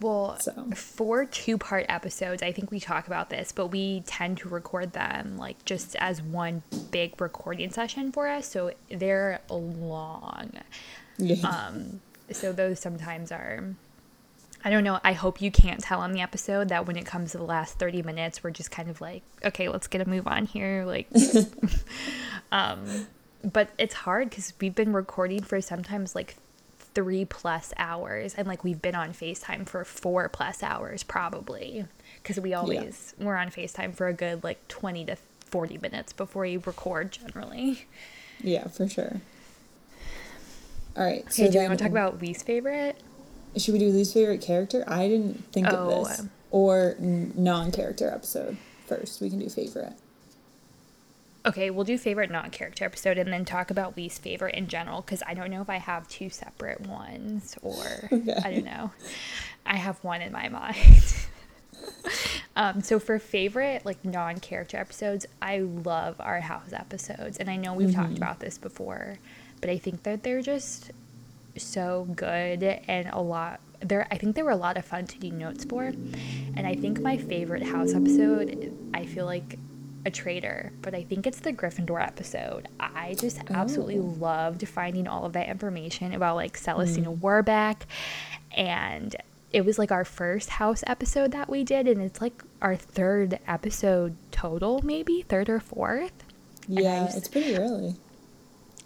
[0.00, 0.52] Well, So.
[0.74, 4.92] for two part episodes, I think we talk about this, but we tend to record
[4.92, 8.48] them like just as one big recording session for us.
[8.48, 10.52] So they're long.
[11.18, 11.46] yeah.
[11.48, 12.00] Um,
[12.32, 13.74] so those sometimes are.
[14.64, 14.98] I don't know.
[15.04, 17.78] I hope you can't tell on the episode that when it comes to the last
[17.78, 20.84] 30 minutes, we're just kind of like, okay, let's get a move on here.
[20.84, 21.08] Like,
[22.52, 23.06] um,
[23.44, 26.36] but it's hard because we've been recording for sometimes like
[26.94, 31.84] three plus hours and like we've been on FaceTime for four plus hours probably
[32.20, 36.44] because we always we're on FaceTime for a good like 20 to 40 minutes before
[36.44, 37.86] you record generally.
[38.40, 39.20] yeah, for sure.
[40.98, 41.24] All right.
[41.28, 42.96] Okay, do you want to talk about least favorite?
[43.56, 44.84] Should we do least favorite character?
[44.86, 46.20] I didn't think Oh, of this.
[46.20, 48.56] um, Or non-character episode
[48.86, 49.20] first.
[49.20, 49.92] We can do favorite.
[51.46, 55.00] Okay, we'll do favorite non character episode and then talk about least favorite in general
[55.02, 57.74] because I don't know if I have two separate ones or
[58.12, 58.34] Okay.
[58.44, 58.90] I don't know.
[59.64, 61.14] I have one in my mind.
[62.56, 67.56] um, so for favorite like non character episodes, I love our house episodes and I
[67.56, 69.18] know we've talked about this before,
[69.60, 70.90] but I think that they're just
[71.56, 75.18] so good and a lot there I think they were a lot of fun to
[75.18, 75.84] do notes for.
[75.84, 79.58] And I think my favorite house episode I feel like
[80.06, 82.68] a traitor, but I think it's the Gryffindor episode.
[82.80, 84.14] I just absolutely Oh.
[84.18, 87.18] loved finding all of that information about like Celestina mm.
[87.20, 87.86] Warbeck
[88.56, 89.14] and
[89.52, 93.38] it was like our first house episode that we did and it's like our third
[93.46, 96.12] episode total maybe third or fourth
[96.68, 97.94] Yeah, just- it's pretty early.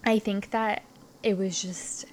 [0.05, 0.83] I think that
[1.23, 2.07] it was just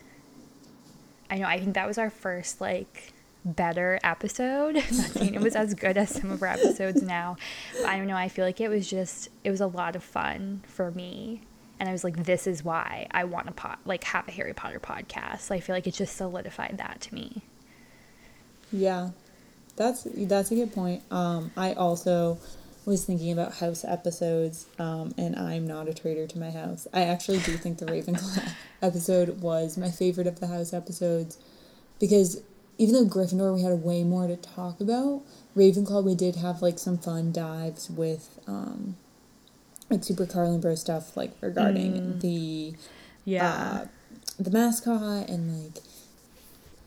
[1.29, 3.13] I know I think that was our first like
[3.45, 4.75] better episode.
[4.75, 7.37] Not saying it was as good as some of our episodes now.
[7.73, 10.03] But I don't know, I feel like it was just it was a lot of
[10.03, 11.41] fun for me.
[11.79, 14.53] And I was like, this is why I want to pot like have a Harry
[14.53, 15.51] Potter podcast.
[15.51, 17.41] I feel like it just solidified that to me.
[18.71, 19.11] Yeah,
[19.75, 21.03] that's that's a good point.
[21.09, 22.37] Um, I also
[22.89, 26.87] was thinking about house episodes, um, and I'm not a traitor to my house.
[26.91, 31.37] I actually do think the Ravenclaw episode was my favorite of the house episodes
[31.99, 32.41] because
[32.79, 35.21] even though Gryffindor we had way more to talk about,
[35.55, 38.97] Ravenclaw we did have like some fun dives with um,
[39.89, 42.73] like Super Carlin Bro stuff like regarding the
[43.45, 43.85] uh,
[44.39, 45.83] the mascot and like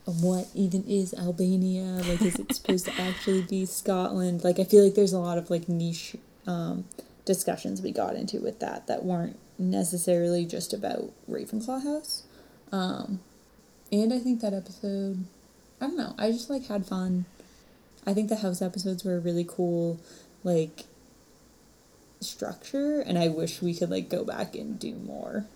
[0.05, 2.03] what even is Albania?
[2.09, 4.43] Like, is it supposed to actually be Scotland?
[4.43, 6.85] Like, I feel like there's a lot of like niche um,
[7.25, 12.25] discussions we got into with that that weren't necessarily just about Ravenclaw House.
[12.73, 13.21] Um,
[13.93, 15.25] and I think that episode,
[15.81, 17.27] I don't know, I just like had fun.
[18.07, 20.01] I think the house episodes were really cool,
[20.43, 20.85] like
[22.21, 25.47] structure, and I wish we could like go back and do more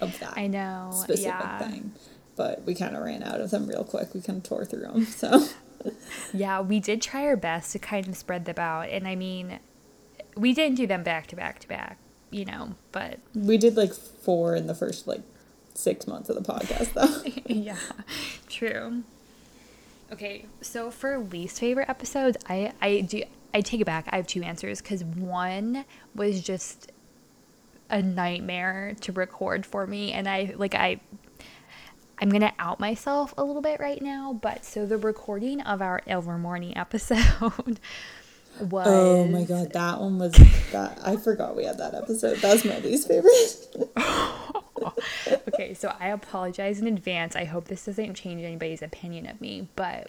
[0.00, 0.90] of that I know.
[0.92, 1.58] specific yeah.
[1.58, 1.92] thing.
[2.36, 4.14] But we kind of ran out of them real quick.
[4.14, 5.06] We kind of tore through them.
[5.06, 5.46] So
[6.32, 8.88] Yeah, we did try our best to kind of spread them out.
[8.88, 9.58] And I mean,
[10.36, 11.98] we didn't do them back to back to back,
[12.30, 15.22] you know, but we did like four in the first like
[15.74, 17.42] six months of the podcast, though.
[17.54, 17.78] yeah,
[18.48, 19.02] true.
[20.12, 23.22] Okay, so for least favorite episodes, I I do
[23.54, 24.06] I take it back.
[24.10, 26.92] I have two answers because one was just
[27.88, 31.00] a nightmare to record for me, and I like I.
[32.18, 36.00] I'm gonna out myself a little bit right now, but so the recording of our
[36.06, 37.78] Ilvermorny episode
[38.60, 40.32] was oh my god, that one was
[40.72, 40.98] that.
[41.04, 42.38] I forgot we had that episode.
[42.38, 43.90] That was my least favorite.
[45.48, 47.36] okay, so I apologize in advance.
[47.36, 50.08] I hope this doesn't change anybody's opinion of me, but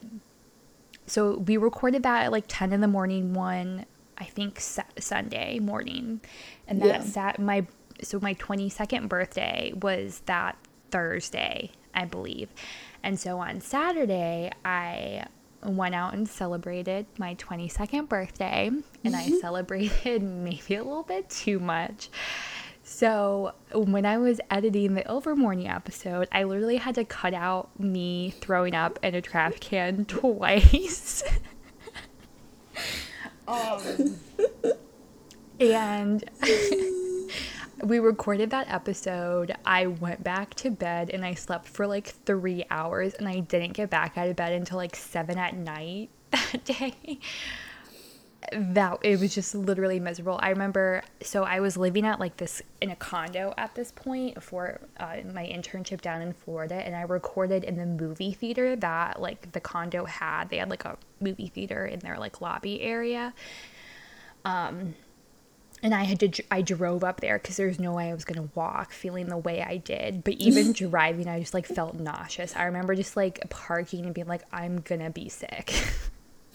[1.05, 3.85] so we recorded that at like 10 in the morning one,
[4.17, 6.21] I think sa- Sunday morning.
[6.67, 7.01] And that Yeah.
[7.01, 7.65] sat my
[8.01, 10.55] so my 22nd birthday was that
[10.91, 12.49] Thursday, I believe.
[13.03, 15.25] And so on Saturday, I
[15.63, 18.71] went out and celebrated my 22nd birthday,
[19.03, 22.09] and I celebrated maybe a little bit too much.
[22.83, 28.33] So, when I was editing the Ilvermorny episode, I literally had to cut out me
[28.39, 31.21] throwing up in a trash can twice.
[33.47, 34.15] um,
[35.59, 36.23] and
[37.83, 39.55] we recorded that episode.
[39.65, 43.73] I went back to bed and I slept for like three hours, and I didn't
[43.73, 47.19] get back out of bed until like seven at night that day.
[48.53, 50.39] That it was just literally miserable.
[50.41, 54.41] I remember, so I was living at like this in a condo at this point
[54.41, 59.21] for uh, my internship down in Florida, and I recorded in the movie theater that
[59.21, 60.49] like the condo had.
[60.49, 63.33] They had like a movie theater in their like lobby area.
[64.45, 64.93] Um,
[65.87, 68.49] and I had to I drove up there because there's no way I was gonna
[68.55, 70.21] walk feeling the way I did.
[70.21, 72.53] But even driving, I just like felt nauseous.
[72.57, 75.73] I remember just like parking and being like, I'm gonna be sick.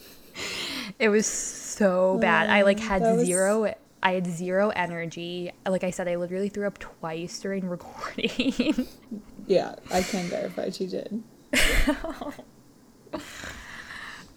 [0.99, 2.47] it was so bad.
[2.47, 3.73] I like oh, had was- zero.
[4.03, 5.51] I had zero energy.
[5.65, 8.85] Like I said, I literally threw up twice during recording.
[9.47, 11.23] Yeah, I can verify she did.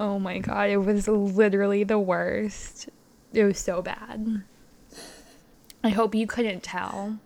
[0.00, 2.88] oh my god, it was literally the worst.
[3.34, 4.44] It was so bad.
[5.86, 7.20] I hope you couldn't tell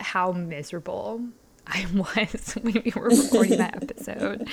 [0.00, 1.20] how miserable
[1.68, 4.48] I was when we were recording that episode.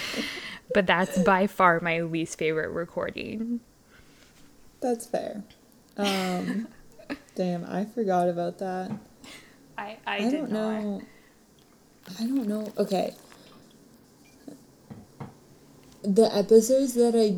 [0.72, 3.62] But that's by far my least favorite recording.
[4.82, 5.42] That's fair.
[5.98, 6.68] Um,
[7.34, 8.92] damn, I forgot about that.
[9.76, 10.84] I, I, I, don't not.
[10.84, 11.02] know.
[12.20, 12.72] I don't know.
[12.78, 13.16] Okay.
[16.04, 17.36] The episodes that I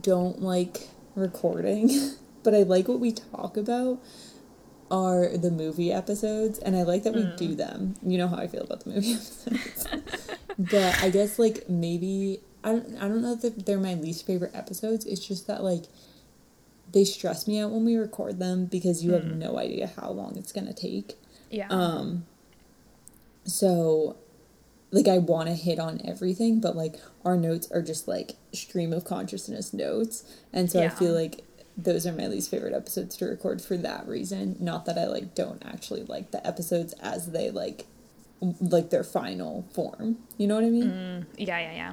[0.00, 1.90] don't like recording,
[2.44, 4.00] but I like what we talk about
[4.90, 7.36] are the movie episodes and I like that we Mm.
[7.36, 7.94] do them.
[8.02, 9.86] You know how I feel about the movie episodes.
[10.58, 14.52] but I guess like maybe I don't I don't know if they're- my least favorite
[14.54, 15.04] episodes.
[15.04, 15.84] It's just that like
[16.90, 19.36] they stress me out when we record them because you have Mm.
[19.36, 21.18] no idea how long it's going to take.
[21.50, 21.68] Yeah.
[21.70, 22.24] Um
[23.44, 24.16] so
[24.90, 28.92] like I want to hit on everything, but like our notes are just like stream
[28.92, 30.24] of consciousness notes.
[30.52, 31.44] And so I feel like
[31.80, 34.56] those are my least favorite episodes to record for that reason.
[34.58, 37.86] Not that I like don't actually like the episodes as they like
[38.60, 40.18] like their final form.
[40.36, 40.90] You know what I mean?
[40.90, 41.92] Mm, yeah, yeah, yeah.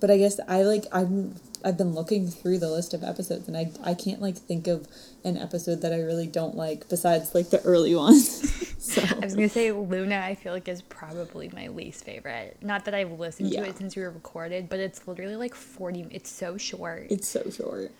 [0.00, 3.56] But I guess I like I'm I've been looking through the list of episodes and
[3.56, 4.86] I I can't like think of
[5.24, 8.74] an episode that I really don't like besides like the early ones.
[8.78, 10.18] so I was gonna say Luna.
[10.18, 12.58] I feel like is probably my least favorite.
[12.60, 13.62] Not that I've listened Yeah.
[13.62, 16.06] to it since we were recorded, but it's literally like forty.
[16.10, 17.06] It's so short.
[17.08, 17.90] it's so short.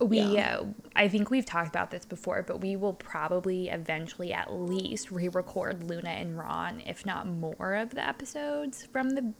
[0.00, 0.58] We, yeah.
[0.58, 5.10] uh, I think we've talked about this before, but we will probably eventually at least
[5.10, 9.32] re-record Luna and Ron, if not more of the episodes from the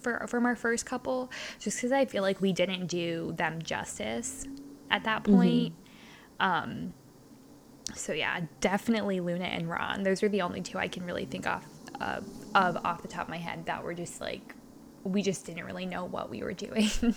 [0.00, 4.44] for from our first couple, just because I feel like we didn't do them justice
[4.90, 5.74] at that point.
[6.38, 6.92] Um,
[7.94, 10.02] so yeah, definitely Luna and Ron.
[10.02, 11.66] Those are the only two I can really think off
[12.00, 12.20] uh,
[12.54, 14.54] of off the top of my head that were just like
[15.04, 16.90] we just didn't really know what we were doing.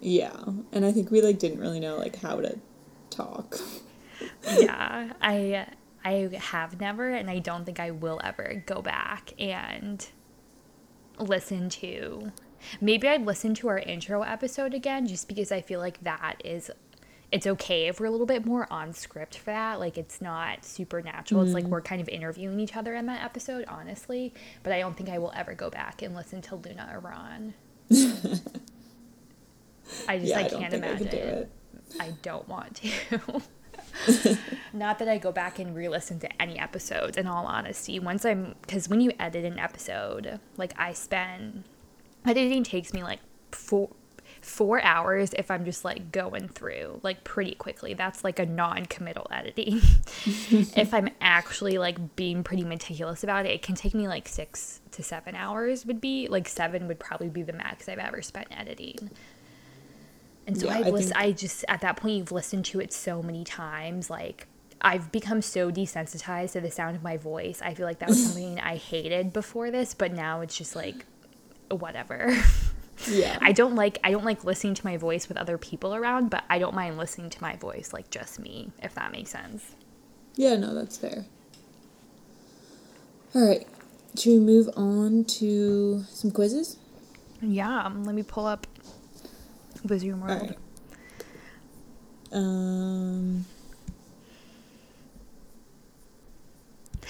[0.00, 2.58] Yeah, and I think we like didn't really know like how to
[3.10, 3.58] talk.
[4.58, 5.66] yeah, I
[6.04, 10.06] I have never, and I don't think I will ever go back and
[11.18, 12.32] listen to.
[12.80, 16.70] Maybe I'd listen to our intro episode again, just because I feel like that is.
[17.32, 19.78] It's okay if we're a little bit more on script for that.
[19.78, 21.42] Like it's not supernatural.
[21.42, 21.68] It's like mm.
[21.68, 24.34] we're kind of interviewing each other in that episode, honestly.
[24.64, 27.54] But I don't think I will ever go back and listen to Luna Ron.
[30.08, 31.08] I just yeah, I I, can't imagine.
[31.08, 31.50] I do it.
[31.98, 33.42] I don't want to.
[34.72, 37.98] Not that I go back and re listen to any episodes, in all honesty.
[37.98, 41.64] Once I'm, because when you edit an episode, like I spend,
[42.24, 43.20] editing takes me like
[43.52, 43.90] four,
[44.40, 47.94] four hours if I'm just like going through like pretty quickly.
[47.94, 49.80] That's like a non committal editing.
[50.26, 54.80] if I'm actually like being pretty meticulous about it, it can take me like six
[54.92, 58.48] to seven hours, would be like seven would probably be the max I've ever spent
[58.50, 59.10] editing.
[60.50, 63.22] And so Yeah, I, I I just at that point you've listened to it so
[63.22, 64.48] many times, like
[64.82, 67.60] I've become so desensitized to the sound of my voice.
[67.62, 71.06] I feel like that was something I hated before this, but now it's just like
[71.70, 72.36] whatever.
[73.08, 76.30] Yeah, I don't like I don't like listening to my voice with other people around,
[76.30, 79.76] but I don't mind listening to my voice like just me, if that makes sense.
[80.34, 81.26] yeah, no, that's fair.
[83.36, 83.68] All right,
[84.18, 86.76] should we move on to some quizzes?
[87.40, 88.66] Yeah, let me pull up
[89.88, 90.40] Wizard World.
[90.42, 90.58] Right.
[92.32, 93.44] Um.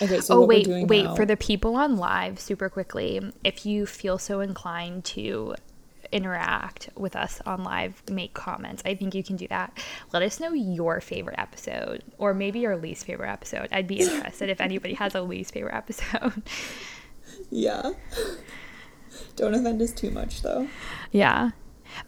[0.02, 3.20] Okay, so oh wait, wait now- for the people on live super quickly.
[3.44, 5.54] If you feel so inclined to
[6.10, 9.76] interact with us on live, make comments, I think you can do that.
[10.12, 13.68] Let us know your favorite episode or maybe your least favorite episode.
[13.72, 16.42] I'd be interested if anybody has a least favorite episode.
[17.50, 17.92] Yeah.
[19.36, 20.66] Don't offend us too much, though.
[21.12, 21.50] yeah.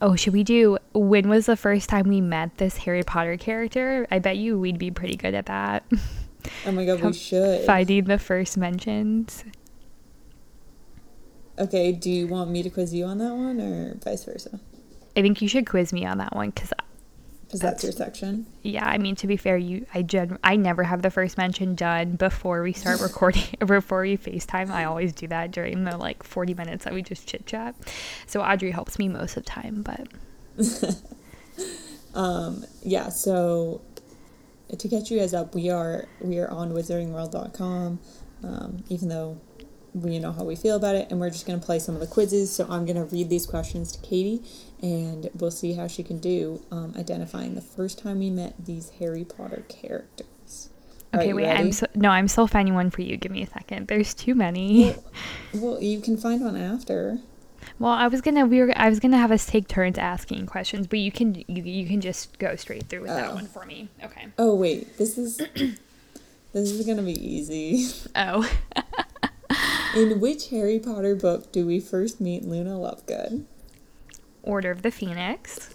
[0.00, 4.06] Oh, should we do when was the first time we met this Harry Potter character?
[4.10, 5.84] I bet you we'd be pretty good at that.
[6.66, 7.64] Oh my god, we should.
[7.64, 9.44] Finding the first mentions.
[11.58, 14.58] Okay, do you want me to quiz you on that one or vice versa?
[15.16, 16.72] I think you should quiz me on that one because
[17.52, 18.46] Because that's your section.
[18.62, 21.74] yeah, I mean to be fair, you I gen- I never have the first mention
[21.74, 24.70] done before we start recording before we FaceTime.
[24.70, 27.74] I always do that during the like 40 minutes that we just chit chat.
[28.26, 30.08] So Audrey helps me most of the time, but
[32.14, 33.82] um Yeah, so
[34.78, 37.98] to catch you guys up, we are we are on wizardingworld.com,
[38.42, 39.38] um, even though
[39.94, 42.06] we know how we feel about it, and we're just gonna play some of the
[42.06, 42.50] quizzes.
[42.50, 44.42] So I'm gonna read these questions to Katie,
[44.82, 48.90] and we'll see how she can do um, identifying the first time we met these
[48.98, 50.70] Harry Potter characters.
[51.14, 51.58] Okay, wait, ready?
[51.60, 53.18] I'm so, no, I'm still finding one for you.
[53.18, 53.88] Give me a second.
[53.88, 54.94] There's too many.
[55.54, 57.18] Well, you can find one after.
[57.78, 60.86] Well, I was gonna we were I was gonna have us take turns asking questions,
[60.86, 63.34] but you can you, you can just go straight through with that Oh.
[63.34, 63.88] one for me.
[64.02, 64.28] Okay.
[64.38, 65.36] Oh wait, this is
[66.54, 67.86] this is gonna be easy.
[68.16, 68.50] Oh.
[69.94, 73.44] In which Harry Potter book do we first meet Luna Lovegood?
[74.42, 75.74] Order of the Phoenix.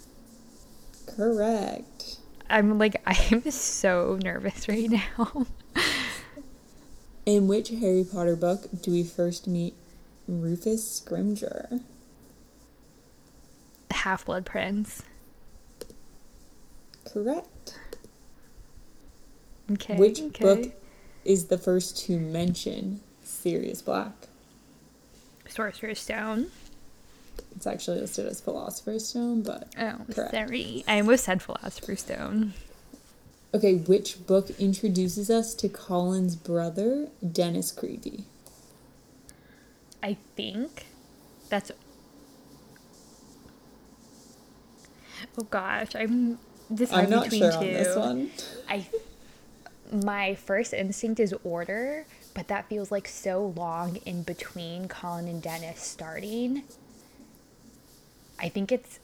[1.06, 2.18] Correct.
[2.50, 5.46] I'm like I'm so nervous right now.
[7.26, 9.74] In which Harry Potter book do we first meet
[10.26, 11.82] Rufus Scrimgeour?
[13.92, 15.02] Half Blood Prince.
[17.04, 17.78] Correct.
[19.70, 19.96] Okay.
[19.96, 20.44] Which okay.
[20.44, 20.72] book
[21.24, 23.00] is the first to mention
[23.42, 24.12] Sirius Black?
[25.48, 26.48] Sorcerer's Stone.
[27.56, 30.32] It's actually listed as Philosopher's Stone, but Oh, Correct.
[30.32, 30.84] sorry.
[30.86, 32.54] I almost said Philosopher's Stone.
[33.54, 33.74] okay.
[33.74, 38.24] Which book introduces us to Colin's brother, Dennis Creevey?
[40.02, 40.86] I think
[41.48, 41.72] that's.
[45.38, 46.38] Oh gosh, I'm
[46.90, 47.56] I'm not between sure two.
[47.58, 48.30] on this one.
[48.68, 48.86] I
[50.04, 52.04] my first instinct is order,
[52.38, 56.62] but that feels like so long in between Colin and Dennis starting.
[58.38, 59.00] I think it's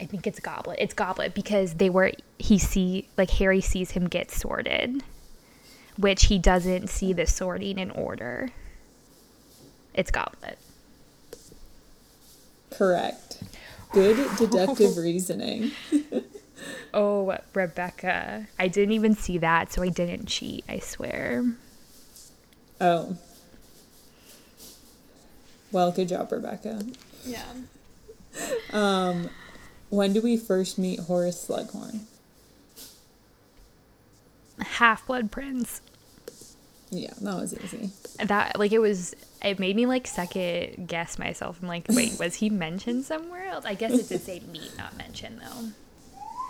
[0.00, 0.80] I think it's Goblet.
[0.80, 5.04] It's Goblet because they were he see like Harry sees him get sorted,
[5.96, 8.50] which he doesn't see the sorting in order.
[9.94, 10.58] It's Goblet.
[12.70, 13.40] Correct.
[13.92, 15.70] Good deductive reasoning.
[16.94, 18.46] Oh, Rebecca.
[18.56, 21.44] I didn't even see that, so I didn't cheat, I swear.
[22.82, 23.16] Oh.
[25.70, 26.84] Well, good job, Rebecca.
[27.24, 27.44] Yeah.
[28.72, 29.30] Um,
[29.88, 32.00] when do we first meet Horace Slughorn?
[34.58, 35.80] Half Blood Prince.
[36.90, 37.90] Yeah, that was easy.
[38.18, 42.34] that like it was it made me like second guess myself i'm like wait was
[42.36, 45.70] he mentioned somewhere else i guess it did say meet not mention though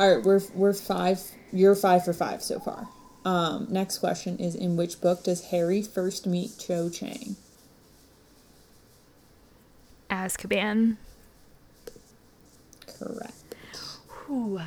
[0.00, 1.20] All right, we're we're five.
[1.52, 2.88] You're five for five so far.
[3.24, 7.36] Um, next question is: In which book does Harry first meet Cho Chang?
[10.10, 10.96] azkaban
[12.86, 13.56] Correct.
[14.30, 14.60] Ooh.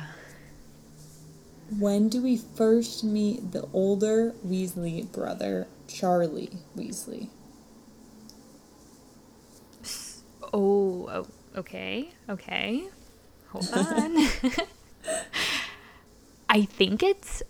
[1.78, 7.28] When do we first meet the older Weasley brother, Charlie Weasley?
[10.52, 11.26] oh oh
[11.56, 12.88] okay okay
[13.48, 14.16] hold on
[16.48, 17.42] i think it's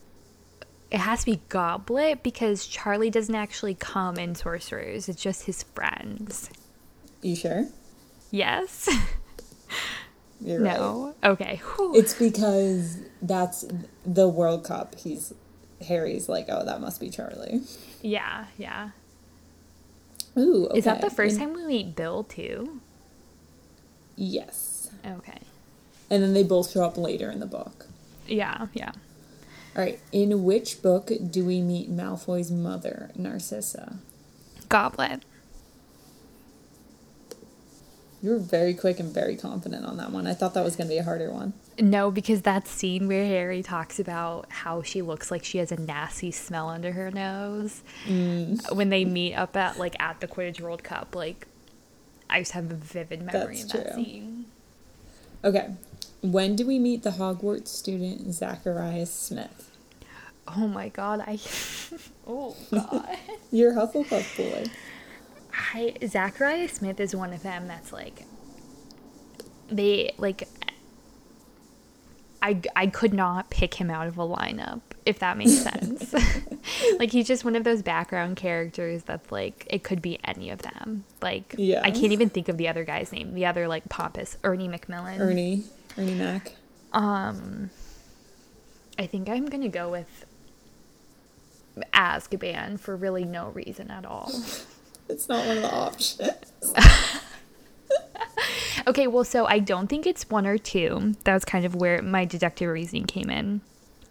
[0.91, 5.62] it has to be goblet because charlie doesn't actually come in sorcerers it's just his
[5.62, 6.51] friends
[7.22, 7.66] You sure?
[8.30, 8.89] yes
[10.41, 10.76] You're right.
[10.78, 11.97] no okay Whew.
[11.97, 13.64] It's because that's
[14.05, 14.95] the World Cup.
[14.99, 15.32] He's
[15.89, 17.62] Harry's like, oh, that must be Charlie.
[18.03, 18.91] yeah yeah
[20.39, 22.80] Ooh, Is that the first time we meet Bill too?
[24.16, 24.91] Yes.
[25.07, 25.39] Okay.
[26.11, 27.87] And then they both show up later in the book.
[28.26, 28.93] Yeah, yeah.
[29.76, 30.00] All right.
[30.10, 33.98] In which book do we meet Malfoy's mother, Narcissa?
[34.70, 35.22] Goblet.
[38.22, 40.26] You were very quick and very confident on that one.
[40.26, 41.52] I thought that was going to be a harder one.
[41.78, 45.76] No, because that scene where Harry talks about how she looks like she has a
[45.76, 48.58] nasty smell under her nose mm.
[48.70, 51.46] uh, when they meet up at like at the Quidditch World Cup, like
[52.30, 54.04] I just have a vivid memory That's of that true.
[54.04, 54.46] scene.
[55.44, 55.68] Okay.
[56.22, 59.70] When do we meet the Hogwarts student Zacharias Smith?
[60.48, 61.38] Oh my god, I
[62.26, 63.16] Oh god.
[63.50, 64.66] You're Hufflepuff boy.
[65.74, 68.24] I Zachariah Smith is one of them that's like
[69.68, 70.48] they like
[72.42, 76.14] I, I could not pick him out of a lineup if that makes sense
[76.98, 80.62] like he's just one of those background characters that's like it could be any of
[80.62, 81.80] them like Yeah.
[81.82, 85.20] i can't even think of the other guy's name the other like pompous ernie macmillan
[85.20, 85.64] Ernie,
[85.99, 86.53] Ernie Mac.
[86.92, 87.70] um
[88.99, 90.24] i think i'm gonna go with
[91.92, 94.30] azkaban for really no reason at all
[95.09, 96.34] It's not one of the options.
[98.88, 101.14] Okay, well, so I don't think it's one or two.
[101.24, 103.61] That was kind of where my deductive reasoning came in.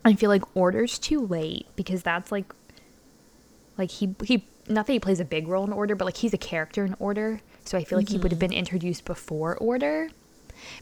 [0.04, 2.54] I feel like order's too late because that's like,
[3.78, 6.34] like he he not that he plays a big role in order, but like he's
[6.34, 7.40] a character in order.
[7.64, 10.10] So I feel like he would have been introduced before order.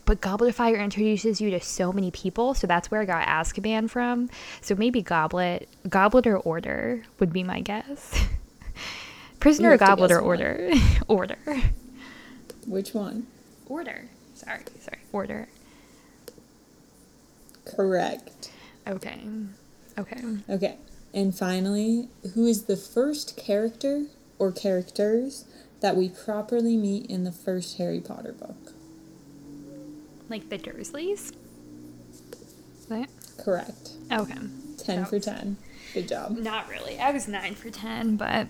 [0.06, 3.28] But Goblet of Fire introduces you to so many people, so that's where I got
[3.28, 4.30] Azkaban from.
[4.62, 8.26] So maybe Goblet, Goblet or Order would be my guess.
[9.40, 10.22] Prisoner Goblet or.
[10.22, 10.72] Order?
[11.08, 11.38] order.
[12.66, 13.28] Which one?
[13.68, 14.06] Order.
[14.36, 15.00] Sorry, sorry.
[15.12, 15.48] Order.
[17.66, 18.52] Correct.
[18.88, 19.20] Okay.
[19.98, 20.22] Okay.
[20.50, 20.78] Okay.
[21.14, 24.06] And finally, who is the first character
[24.40, 25.46] or characters
[25.82, 28.74] that we properly meet in the first Harry Potter book?
[30.34, 31.32] Like the Dursleys?
[32.90, 33.08] Right?
[33.38, 33.92] Correct.
[34.12, 34.34] Okay.
[34.80, 35.58] 10 That for 10.
[35.94, 36.36] Good job.
[36.40, 36.98] Not really.
[36.98, 38.48] I was 9 for 10, but.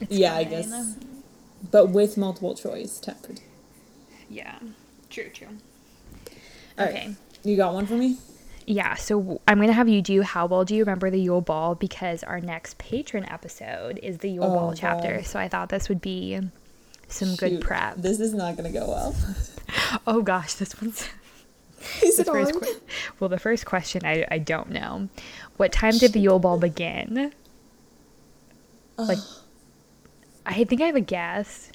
[0.00, 0.94] It's Yeah, I guess.
[1.72, 3.38] But with multiple choice, 10 for 10.
[4.30, 4.60] Yeah.
[5.10, 5.48] True, true.
[6.78, 6.94] All right.
[6.94, 7.14] Okay.
[7.42, 8.18] You got one for me?
[8.68, 11.40] Yeah, so I'm going to have you do How Well Do You Remember the Yule
[11.40, 15.16] Ball because our next patron episode is the Yule Oh, Ball chapter.
[15.16, 15.26] God.
[15.26, 16.38] So I thought this would be
[17.08, 17.96] some good prep.
[17.96, 19.16] This is not going to go well.
[20.06, 21.08] Oh gosh, this one's.
[22.02, 22.80] Is The first que-
[23.20, 25.08] well, the first question I, I don't know.
[25.56, 27.32] What time did the Yule Ball begin?
[28.96, 29.18] Like,
[30.46, 31.70] I think I have a guess.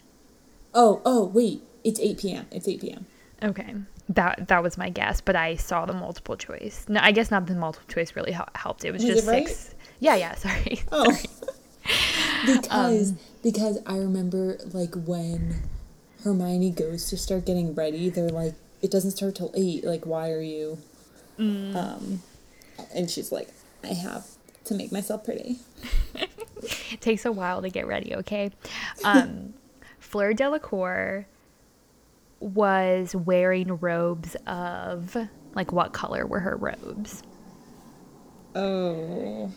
[0.73, 1.61] Oh, oh, wait.
[1.83, 2.45] It's 8 p.m.
[2.51, 3.05] It's 8 p.m.
[3.41, 3.73] Okay,
[4.09, 6.85] that that was my guess, but I saw the multiple choice.
[6.89, 8.83] No, I guess not the multiple choice really helped.
[8.83, 9.47] It was, Was just it right?
[9.47, 9.75] six.
[9.99, 10.35] Yeah, yeah.
[10.35, 10.81] Sorry.
[10.91, 11.17] Oh.
[12.45, 15.55] because Um, because I remember like when
[16.23, 19.83] Hermione goes to start getting ready, they're like, it doesn't start till eight.
[19.83, 20.77] Like, why are you?
[21.37, 21.75] Mm.
[21.75, 22.23] Um,
[22.93, 23.49] and she's like,
[23.83, 24.25] I have
[24.65, 25.59] to make myself pretty.
[26.91, 28.15] It takes a while to get ready.
[28.15, 28.51] Okay.
[29.05, 29.53] Um,
[29.99, 31.25] Fleur Delacour
[32.39, 35.15] was wearing robes of
[35.55, 37.23] like what color were her robes?
[38.55, 39.51] Oh,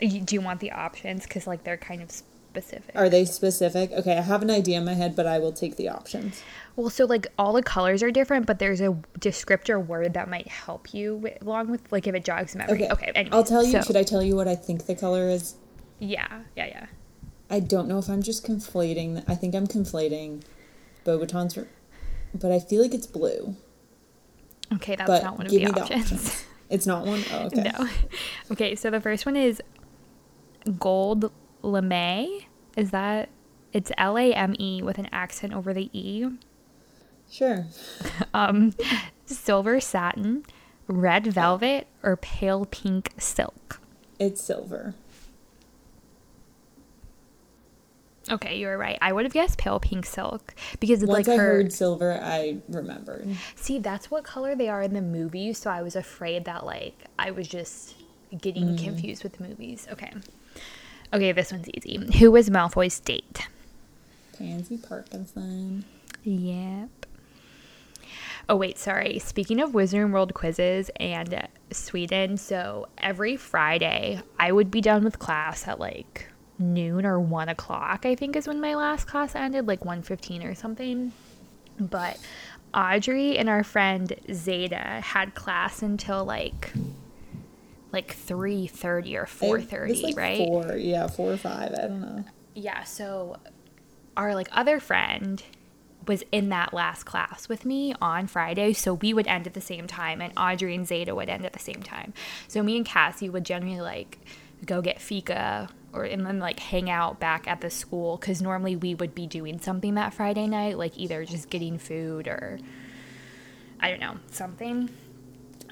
[0.00, 1.24] Do you want the options?
[1.24, 2.10] Because like they're kind of
[2.50, 2.92] specific.
[2.94, 3.92] are they specific?
[3.92, 6.42] Okay, I have an idea in my head, but I will take the options.
[6.76, 10.48] Well, so like all the colors are different, but there's a descriptor word that might
[10.48, 12.84] help you wi- along with like if it jogs memory.
[12.84, 13.12] Okay, Okay.
[13.14, 13.72] anyway, I'll tell you.
[13.72, 15.54] so- Should I tell you what I think the color is?
[15.98, 16.86] Yeah, yeah, yeah.
[17.50, 19.24] I don't know if I'm just conflating.
[19.28, 20.42] I think I'm conflating
[21.04, 21.66] Beauxbatons',
[22.34, 23.56] but I feel like it's blue.
[24.74, 26.02] Okay, that's But not one of give the me the options.
[26.12, 26.44] options.
[26.70, 27.22] It's not one.
[27.32, 27.62] Oh, okay.
[27.76, 27.88] no.
[28.52, 29.60] Okay, so the first one is
[30.78, 31.32] gold
[31.62, 32.42] lame.
[32.76, 33.28] Is that?
[33.72, 36.26] It's L A M E with an accent over the E.
[37.30, 37.66] Sure.
[38.34, 38.74] Um,
[39.26, 40.44] silver satin,
[40.86, 43.80] red velvet, or pale pink silk.
[44.18, 44.94] It's silver.
[48.30, 48.98] Okay, you were right.
[49.00, 52.58] I would have guessed pale pink silk because it's Once like I heard silver, I
[52.68, 53.26] remembered.
[53.56, 56.96] See, that's what color they are in the movies, so I was afraid that like
[57.18, 57.94] I was just
[58.40, 58.78] getting Mm.
[58.84, 59.88] confused with the movies.
[59.90, 60.12] Okay.
[61.12, 62.18] Okay, this one's easy.
[62.18, 63.48] Who was Malfoy's date?
[64.38, 65.84] Pansy Parkinson.
[66.22, 66.88] Yep.
[68.48, 69.18] Oh wait, sorry.
[69.18, 75.18] Speaking of Wizarding World quizzes and Sweden, so every Friday I would be done with
[75.18, 78.04] class at like noon or one o'clock.
[78.04, 81.12] I think is when my last class ended, like one fifteen or something.
[81.78, 82.18] But
[82.74, 86.72] Audrey and our friend Zeta had class until like
[87.92, 90.38] like three thirty or It four was, thirty, like, right?
[90.38, 91.72] Four, yeah, four or five.
[91.74, 92.24] I don't know.
[92.54, 93.36] yeah so
[94.16, 95.42] our like other friend
[96.06, 99.60] was in that last class with me on friday so we would end at the
[99.60, 102.12] same time and audrey and zeta would end at the same time
[102.48, 104.18] so me and cassie would generally like
[104.66, 108.74] go get fika or and then like hang out back at the school because normally
[108.74, 112.58] we would be doing something that friday night like either just getting food or
[113.78, 114.88] i don't know something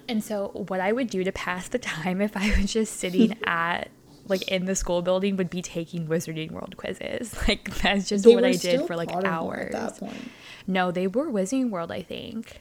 [0.08, 3.36] and so what I would do to pass the time if I was just sitting
[3.44, 3.90] at
[4.26, 7.34] like in the school building would be taking Wizarding World quizzes.
[7.48, 9.74] Like that's just They what I did for like hours.
[9.74, 10.30] at that point.
[10.66, 12.58] No, they were Wizarding World, I think.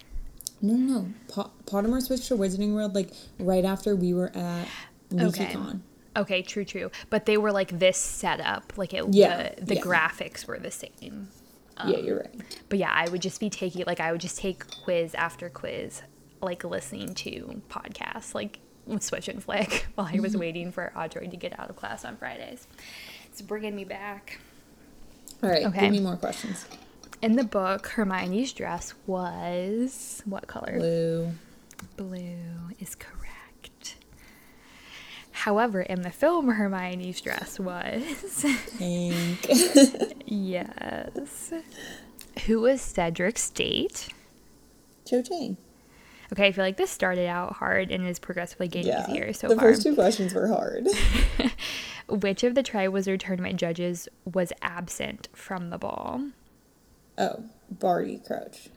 [0.61, 1.07] No, no, no.
[1.27, 4.67] Po- Pottermore switched to Wizarding World like right after we were at
[5.19, 5.55] Okay.
[6.15, 6.89] Okay, true, true.
[7.09, 8.73] But they were like this setup.
[8.77, 9.81] Like it Yeah, the, the yeah.
[9.81, 11.27] graphics were the same.
[11.85, 12.41] yeah, um, you're right.
[12.69, 16.01] But yeah, I would just be taking like I would just take quiz after quiz,
[16.41, 18.59] like listening to podcasts, like
[18.99, 20.39] Swish and Flick while I was mm-hmm.
[20.39, 22.67] waiting for Audrey to get out of class on Fridays.
[23.25, 24.39] It's bringing me back.
[25.43, 25.81] All right, Okay.
[25.81, 26.65] give me more questions.
[27.21, 30.77] In the book, Hermione's dress was what color?
[30.77, 31.31] Blue.
[31.95, 32.37] Blue
[32.79, 33.95] is correct.
[35.31, 38.45] However, in the film, Hermione's dress was
[38.77, 39.45] Pink.
[40.25, 41.53] yes.
[42.45, 44.09] Who was Cedric's date?
[45.05, 45.57] Cho Chang.
[46.33, 49.09] Okay, I feel like this started out hard and is progressively getting Yeah.
[49.09, 49.65] easier so the far.
[49.69, 50.87] first two questions were hard.
[52.09, 56.21] Which of the Triwizard Tournament judges was absent from the ball?
[57.17, 58.69] Oh, Barty Crouch.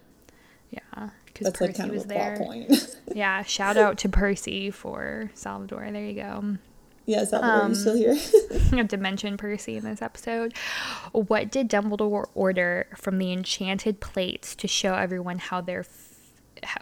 [0.71, 2.39] Yeah, because Percy like kind of was there.
[3.15, 5.89] Yeah, shout out to Percy for Salvador.
[5.91, 6.57] There you go.
[7.07, 8.13] yeah, is that you still Um, here?
[8.73, 10.55] I have to mention Percy in this episode.
[11.13, 15.83] What did Dumbledore order from the enchanted plates to show everyone how their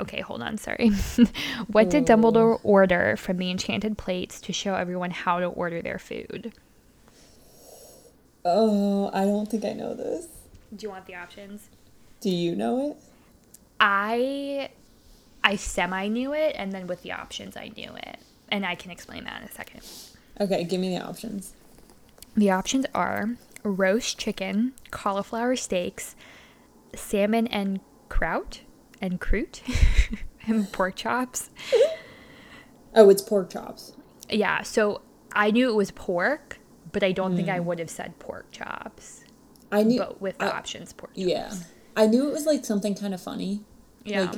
[0.01, 0.89] Okay, hold on, sorry.
[1.69, 2.61] what did Dumbledore oh.
[2.63, 6.53] order from the enchanted plates to show everyone how to order their food?
[8.49, 10.27] oh, I don't think I know this.
[10.75, 11.69] Do you want the options?
[12.21, 12.97] Do you know it?
[13.81, 14.71] I
[15.45, 18.19] I semi knew it and then with the options I knew it.
[18.51, 19.83] And I can explain that in a second.
[20.41, 21.53] Okay, give me the options.
[22.35, 26.17] The options are roast chicken, cauliflower steaks,
[26.95, 28.61] salmon and kraut
[29.01, 29.63] and croute
[30.47, 31.51] and pork chops.
[32.95, 33.93] Oh, it's pork chops.
[34.31, 36.59] Yeah, so I knew it was pork,
[36.93, 39.25] but I don't think I would have said pork chops.
[39.71, 39.99] I knew.
[39.99, 41.27] But with the uh, options pork chops.
[41.27, 41.53] yeah,
[41.97, 43.61] I knew it was like something kind of funny.
[44.05, 44.23] Yeah.
[44.23, 44.37] Like,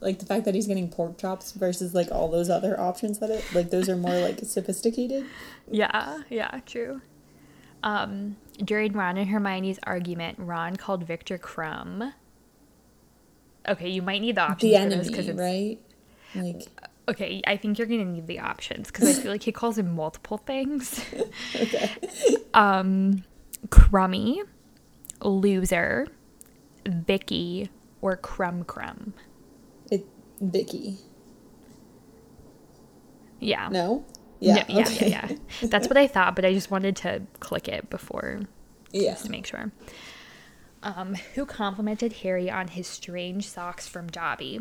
[0.00, 3.30] like the fact that he's getting pork chops versus like all those other options that
[3.30, 5.24] it like those are more like sophisticated.
[5.70, 7.00] Yeah, yeah, true.
[7.82, 12.12] Um, during Ron and Hermione's argument, Ron called Viktor Krum.
[13.68, 15.78] Okay, you might need the options The enemy, because it's right?
[16.34, 16.62] Like
[17.08, 17.40] okay.
[17.46, 20.38] I think you're gonna need the options because I feel like he calls him multiple
[20.38, 21.04] things.
[21.56, 21.90] okay,
[22.54, 23.24] Um,
[23.70, 24.42] crummy,
[25.22, 26.06] loser,
[26.86, 29.14] Vicky, or crumb crumb.
[29.90, 30.04] it
[30.40, 30.98] Vicky.
[33.40, 33.68] Yeah.
[33.68, 33.98] No.
[33.98, 34.04] No,
[34.40, 34.64] Yeah.
[34.68, 35.08] yeah, okay.
[35.10, 35.36] yeah, yeah.
[35.68, 38.40] That's what I thought, but I just wanted to click it before
[38.92, 39.12] Yeah.
[39.12, 39.72] just to make sure.
[40.86, 44.60] Um, who complimented Harry on his strange socks from Dobby?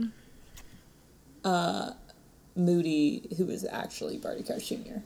[2.56, 5.00] Moody, who was actually Barty Crouch Jr.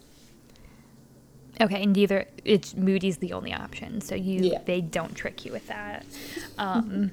[1.62, 4.62] Okay, and either it's Moody's the only option, so you Yeah.
[4.64, 6.06] they don't trick you with that.
[6.58, 7.12] Um,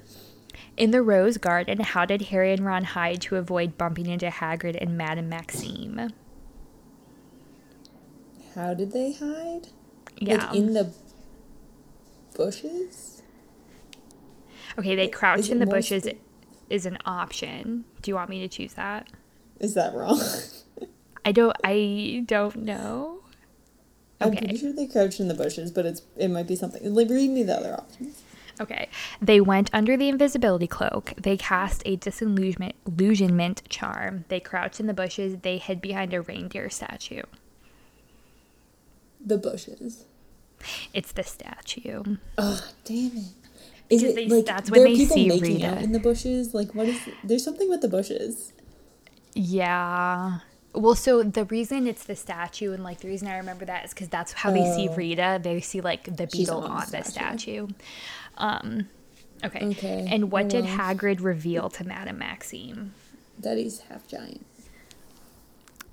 [0.77, 4.77] in the Rose Garden, how did Harry and Ron hide to avoid bumping into Hagrid
[4.79, 6.13] and Madame Maxime?
[8.55, 9.67] How did they hide?
[10.17, 10.45] Yeah.
[10.45, 10.91] Like in the
[12.35, 13.16] bushes?
[14.77, 16.07] Okay, they crouch is in the bushes
[16.69, 17.85] is an option.
[18.01, 19.07] Do you want me to choose that?
[19.59, 20.21] Is that wrong?
[21.25, 21.55] I don't.
[21.63, 23.19] I don't know.
[24.19, 24.39] I'm Okay.
[24.39, 26.93] pretty sure they crouch in the bushes, but it's it might be something.
[26.93, 28.21] Like, read me the other options.
[28.59, 28.89] Okay.
[29.21, 31.13] They went under the invisibility cloak.
[31.15, 34.25] They cast a disillusionment illusionment charm.
[34.29, 35.37] They crouched in the bushes.
[35.43, 37.21] They hid behind a reindeer statue.
[39.23, 40.05] The bushes.
[40.93, 42.17] It's the statue.
[42.37, 43.36] Oh, damn it.
[43.89, 45.67] Is Because it they- like that's when there are they people see making Rita.
[45.67, 46.53] out in the bushes?
[46.53, 46.99] Like, what is?
[47.23, 48.51] There's something with the bushes.
[49.33, 50.39] Yeah.
[50.73, 53.91] Well, so the reason it's the statue and like the reason I remember that is
[53.93, 54.95] because that's how they see Oh.
[54.95, 55.39] Rita.
[55.41, 57.09] They see like the beetle on the statue.
[57.11, 57.67] statue.
[58.37, 58.87] Um,
[59.43, 59.65] okay.
[59.67, 60.65] Okay, And what oh did.
[60.65, 62.93] Hagrid reveal to Madame Maxime?
[63.39, 64.45] That he's half giant.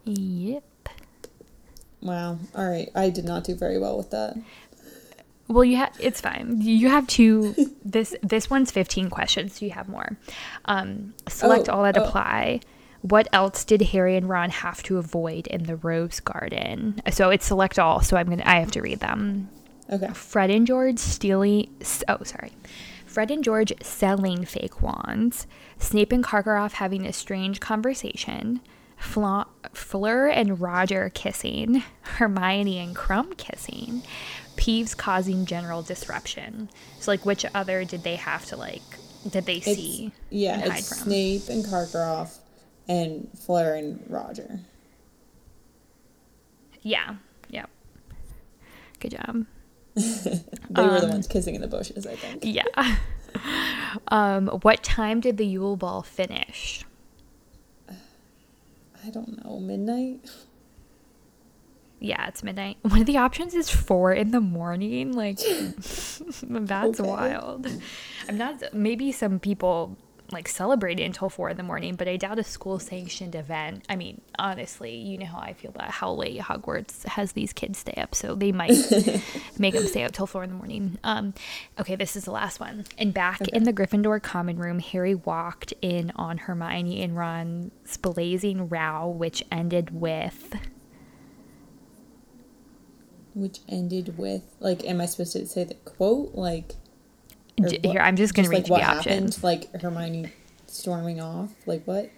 [0.04, 0.64] Yep.
[2.02, 2.38] Wow.
[2.54, 2.90] All right.
[2.94, 4.36] I did not do very well with that.
[5.48, 6.60] Well, you have it's fine.
[6.60, 7.54] You have two.
[7.84, 9.58] this this one's fifteen questions.
[9.58, 10.16] So you have more.
[10.64, 12.04] Um, select Oh, all that oh.
[12.04, 12.60] apply.
[13.02, 17.02] What else did Harry and Ron have to avoid in the Rose Garden?
[17.12, 18.00] So it's select all.
[18.00, 19.50] So I'm gonna I have to read them.
[19.92, 20.08] Okay.
[20.14, 21.68] Fred and George stealing.
[22.08, 22.52] Oh, sorry.
[23.04, 25.46] Fred and George selling fake wands.
[25.78, 28.60] Snape and Karkaroff having a strange conversation.
[29.04, 31.82] Fla- Fleur and Roger kissing.
[32.02, 34.02] Hermione and Krum kissing.
[34.56, 36.70] Peeves causing general disruption.
[37.00, 38.82] So, like, which other did they have to, like,
[39.28, 40.12] did they It's, see?
[40.30, 40.98] yeah, and it's from?
[41.08, 42.38] Snape and Karkaroff
[42.88, 44.60] and Fleur and Roger.
[46.82, 47.16] Yeah.
[47.48, 47.70] Yep.
[49.00, 49.46] Good job.
[50.70, 52.42] They were the Um, ones kissing in the bushes, I think.
[52.44, 52.64] Yeah.
[54.08, 56.84] um, what time did the Yule Ball finish?
[59.06, 59.58] I don't know.
[59.58, 60.20] Midnight?
[62.00, 62.76] yeah, it's midnight.
[62.82, 65.12] One of the options is four in the morning.
[65.12, 65.38] Like,
[66.42, 67.08] that's Okay.
[67.08, 67.66] wild.
[68.28, 69.96] I'm not, maybe some people
[70.32, 73.84] like celebrate it until four in the morning, but I doubt a school sanctioned event.
[73.88, 77.78] I mean, honestly, you know how I feel about how late Hogwarts has these kids
[77.78, 78.70] stay up, so they might
[79.58, 80.98] make them stay up till four in the morning.
[81.04, 81.34] Um,
[81.78, 82.84] okay, this is the last one.
[82.96, 88.68] And back in the Gryffindor common room, Harry walked in on Hermione and Ron's blazing
[88.68, 90.54] row, which ended with.
[93.34, 96.76] Which ended with like, am I supposed to say the quote like?
[97.58, 99.44] What- Here, I'm just gonna read like you what the happened, options.
[99.44, 100.32] like Hermione
[100.66, 102.10] storming off, like what?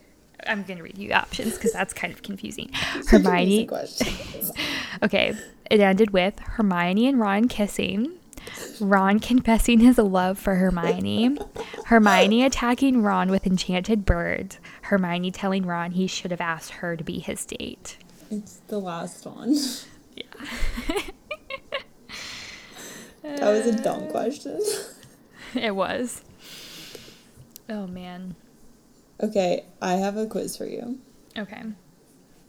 [0.46, 2.70] I'm gonna read you the options because that's kind of confusing.
[3.02, 4.50] Such an easy Hermione.
[5.02, 5.34] Okay,
[5.70, 8.12] it ended with Hermione and Ron kissing,
[8.80, 11.36] Ron confessing his love for Hermione,
[11.86, 17.04] Hermione attacking Ron with enchanted birds, Hermione telling Ron he should have asked her to
[17.04, 17.98] be his date.
[18.30, 19.54] It's the last one.
[20.14, 20.24] Yeah.
[23.22, 24.60] That was a dumb question.
[25.62, 26.22] It was.
[27.68, 28.36] Oh man.
[29.22, 30.98] Okay, I have a quiz for you.
[31.36, 31.62] Okay.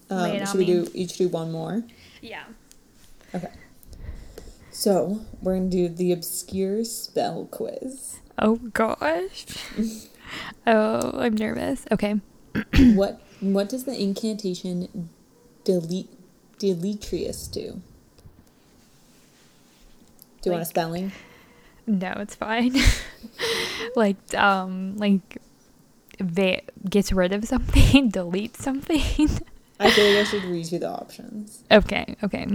[0.09, 0.73] Um, should we me.
[0.73, 1.83] do each do one more?
[2.21, 2.43] Yeah.
[3.33, 3.51] Okay.
[4.71, 8.19] So we're gonna do the obscure spell quiz.
[8.37, 9.45] Oh gosh.
[10.67, 11.85] oh, I'm nervous.
[11.91, 12.19] Okay.
[12.93, 15.09] what what does the incantation
[15.63, 16.09] delete
[16.59, 17.81] deletrius do?
[20.41, 21.13] Do you want a spelling?
[21.87, 22.75] No, it's fine.
[23.95, 25.37] like, um, like,
[26.19, 28.99] va- gets rid of something, deletes something.
[29.79, 31.63] I feel like I should read you the options.
[31.71, 32.45] okay, okay.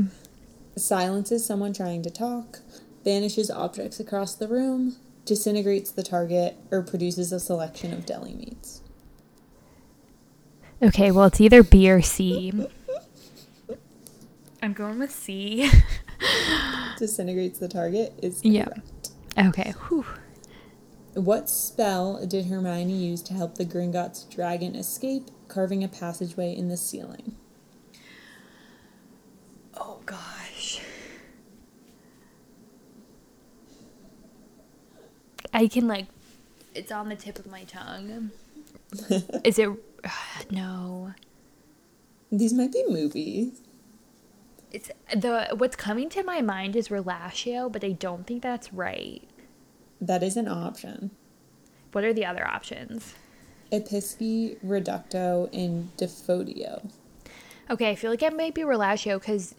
[0.76, 2.58] Silences someone trying to talk,
[3.04, 8.80] banishes objects across the room, disintegrates the target, or produces a selection of deli meats.
[10.82, 12.52] Okay, well, it's either B or C.
[14.62, 15.70] I'm going with C.
[16.98, 18.68] Disintegrates the target is Yeah.
[19.34, 19.58] Correct.
[19.58, 20.04] okay, whew.
[21.14, 26.68] What spell did Hermione use to help the Gringotts dragon escape, carving a passageway in
[26.68, 27.36] the ceiling?
[29.74, 30.80] Oh, gosh.
[35.52, 36.06] I can, like,
[36.74, 38.30] it's on the tip of my tongue.
[39.44, 39.70] Is it.
[40.50, 41.12] no.
[42.30, 43.60] These might be movies.
[44.72, 49.22] It's the what's coming to my mind is relashio, but I don't think that's right.
[50.00, 51.10] That is an option.
[51.92, 53.14] What are the other options?
[53.70, 56.90] Episkey, Reducto, and Defodio.
[57.70, 59.54] Okay, I feel like it might be relashio because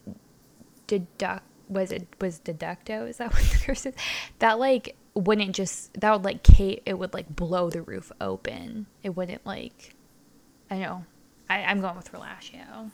[0.86, 3.08] deduct was it was deducto?
[3.08, 3.94] Is that what the curse is?
[4.38, 8.86] That like wouldn't just that would like Kate it would like blow the roof open.
[9.02, 9.94] It wouldn't like
[10.70, 11.04] I know.
[11.48, 12.90] I, I'm going with relashio.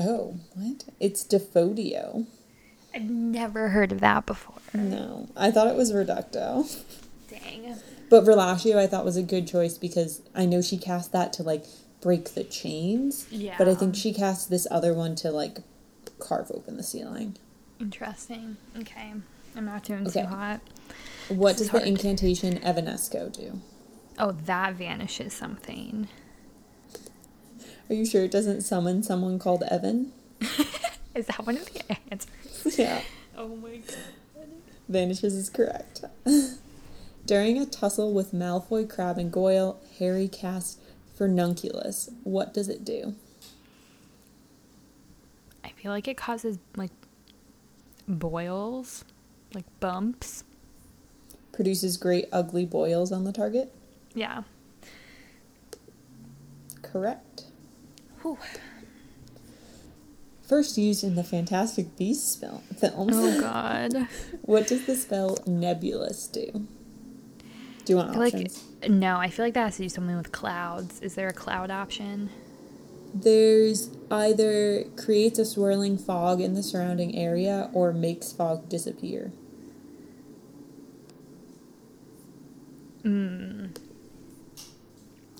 [0.00, 0.84] Oh, what?
[1.00, 2.26] It's Defodio.
[2.94, 4.54] I've never heard of that before.
[4.72, 6.82] No, I thought it was Reducto.
[7.28, 7.74] Dang.
[8.10, 11.42] But Relashio I thought was a good choice because I know she cast that to
[11.42, 11.64] like
[12.00, 13.26] break the chains.
[13.30, 13.56] Yeah.
[13.58, 15.58] But I think she cast this other one to like
[16.18, 17.36] carve open the ceiling.
[17.80, 18.56] Interesting.
[18.78, 19.12] Okay.
[19.56, 20.22] I'm not doing Okay.
[20.22, 20.60] too hot.
[21.28, 23.60] What This does the incantation Evanesco do?
[24.18, 26.08] Oh, that vanishes something.
[27.90, 30.12] Are you sure it doesn't summon someone called Evan?
[31.14, 32.78] Is that one of the answers?
[32.78, 33.00] yeah,
[33.36, 34.46] Oh my god.
[34.88, 36.04] vanishes is correct.
[37.26, 40.78] During a tussle with Malfoy, Crabbe, and Goyle, Harry casts
[41.18, 42.10] Furnunculus.
[42.24, 43.14] What does it do?
[45.64, 46.92] I feel like it causes like
[48.06, 49.04] boils,
[49.54, 50.44] like bumps.
[51.52, 53.72] Produces great ugly boils on the target.
[54.14, 54.42] Yeah.
[56.82, 57.44] Correct.
[58.28, 58.38] Whew.
[60.46, 63.12] First used in the Fantastic Beasts film, films.
[63.14, 64.08] Oh god.
[64.42, 66.46] What does the spell Nebulus do?
[67.84, 68.64] Do you want I feel like options?
[68.88, 71.00] no, I feel like that has to do something with clouds.
[71.00, 72.30] Is there a cloud option?
[73.14, 79.32] There's either creates a swirling fog in the surrounding area or makes fog disappear.
[83.02, 83.66] Hmm.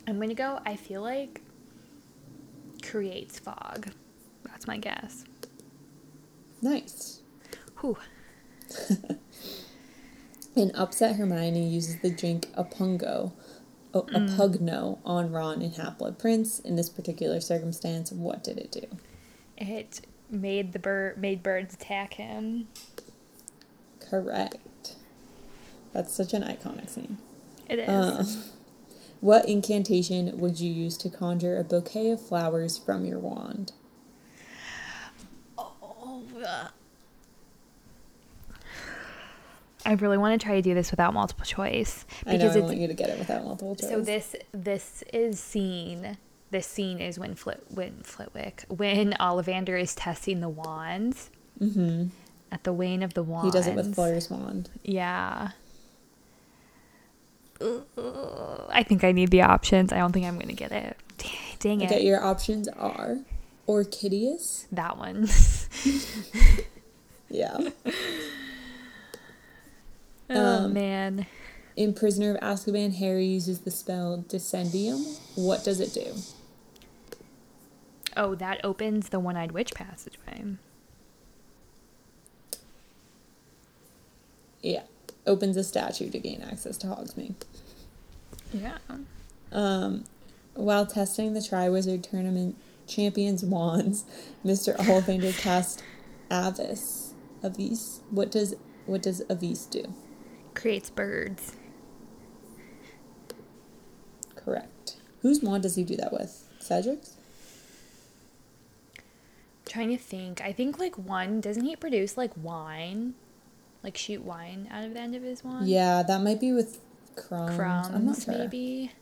[0.06, 0.60] I'm gonna go.
[0.64, 1.42] I feel like
[2.90, 3.90] creates fog.
[4.44, 5.24] That's my guess.
[6.62, 7.20] Nice.
[7.80, 7.98] Whew.
[10.56, 13.32] In Upset, Hermione uses the drink Apungo,
[13.94, 16.58] a, a Pugno on Ron in Half Blood Prince.
[16.58, 18.86] In this particular circumstance, what did it do?
[19.56, 22.66] It made the bird made birds attack him.
[24.00, 24.96] Correct.
[25.92, 27.18] That's such an iconic scene.
[27.68, 27.88] It is.
[27.88, 28.24] Uh,
[29.20, 33.72] What incantation would you use to conjure a bouquet of flowers from your wand?
[35.56, 36.22] Oh,
[39.84, 42.66] I really want to try to do this without multiple choice because I know I
[42.66, 43.88] want you to get it without multiple choice.
[43.88, 46.18] so this this is scene.
[46.50, 51.30] This scene is when Flit when Flitwick when Ollivander is testing the wands
[52.52, 53.24] at the wane of the.
[53.24, 53.46] Mm-hmm.
[53.46, 54.70] he does it with Fleur's wand.
[54.82, 55.50] Yeah.
[57.60, 57.82] Ugh,
[58.70, 59.92] I think I need the options.
[59.92, 60.96] I don't think I'm gonna get it.
[61.58, 61.90] Dang it.
[61.90, 63.18] Okay, your options are
[63.66, 64.66] Orchideus.
[64.72, 65.28] That one.
[67.30, 67.58] Yeah.
[70.30, 71.26] oh Um, man.
[71.76, 75.18] In Prisoner of Azkaban, Harry uses the spell Dissendium.
[75.36, 76.14] What does it do?
[78.16, 80.56] Oh, that opens the one-eyed witch passageway.
[84.62, 84.82] Yeah.
[85.28, 87.34] Opens a statue to gain access to Hogsmeade.
[88.52, 88.78] Yeah.
[89.52, 90.04] Um,
[90.54, 92.56] while testing the Triwizard Tournament
[92.86, 94.04] champions wands,
[94.44, 94.76] Mr.
[94.76, 95.82] Ollivander cast
[96.30, 97.12] Avis.
[97.44, 98.00] Avis.
[98.10, 98.54] What does
[98.86, 99.94] what does Avis do?
[100.54, 101.56] Creates birds.
[104.34, 104.96] Correct.
[105.20, 106.48] Whose wand does he do that with?
[106.58, 107.18] Cedric's?
[109.68, 110.40] trying to think.
[110.40, 113.14] I think like one doesn't he produce like wine?
[113.88, 115.66] Like shoot wine out of the end of his wand?
[115.66, 116.78] Yeah, that might be with
[117.16, 117.56] Krum's.
[117.56, 118.36] Krum's, I'm not sure.
[118.36, 118.92] maybe.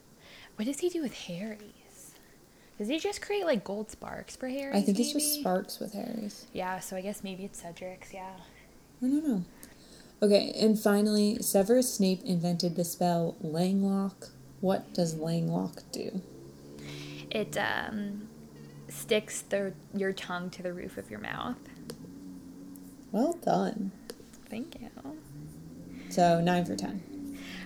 [0.54, 2.14] What does he do with Harry's?
[2.78, 4.76] Does he just create like gold sparks for Harry's?
[4.76, 6.46] I think it's just sparks with Harry's.
[6.52, 8.36] Yeah, so I guess maybe it's Cedric's, yeah.
[9.02, 9.44] I don't know.
[10.22, 14.30] Okay, and finally, Severus Snape invented the spell Langlock.
[14.60, 16.22] What does Langlock do?
[17.28, 18.28] It um
[18.86, 21.56] sticks the your tongue to the roof of your mouth.
[23.10, 23.90] Well done.
[24.48, 24.90] Thank you.
[26.08, 27.02] So nine for ten.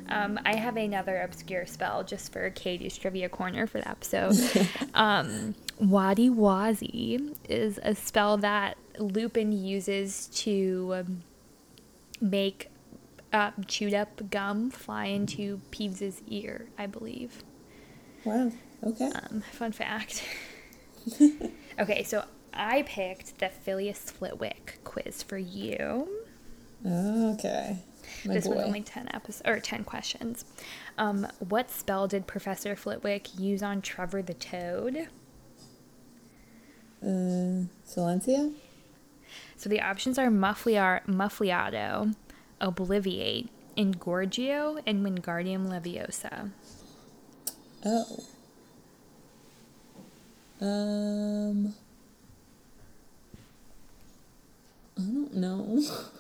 [0.09, 4.35] Um, I have another obscure spell just for Katie's trivia corner for the episode.
[4.95, 11.23] um, Waddiwasi is a spell that Lupin uses to um,
[12.21, 12.71] make
[13.33, 17.45] uh, chewed up gum fly into Peeves's ear, I believe.
[18.25, 18.51] Wow.
[18.85, 19.11] Okay.
[19.11, 20.25] Um, fun fact.
[21.79, 26.09] okay, so I picked the Filius Flitwick quiz for you.
[26.85, 27.79] Okay.
[28.25, 28.57] My this boy.
[28.57, 30.45] was only 10 episodes or 10 questions.
[30.99, 35.09] Um, what spell did Professor Flitwick use on Trevor the Toad?
[37.03, 38.53] Uh, Silencia?
[39.57, 42.15] So the options are Muffliar, Muffliato,
[42.61, 46.51] Obliviate, Engorgio, and Wingardium Leviosa.
[47.85, 48.25] Oh.
[50.61, 51.75] Um.
[54.99, 55.83] I don't know.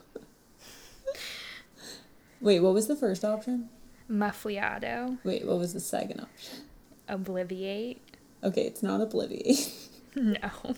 [2.41, 3.69] Wait, what was the first option?
[4.11, 6.65] Muffliato, Wait, what was the second option?
[7.09, 7.99] Obliviate.
[8.43, 9.73] Okay, it's not Obliviate.
[10.17, 10.51] No.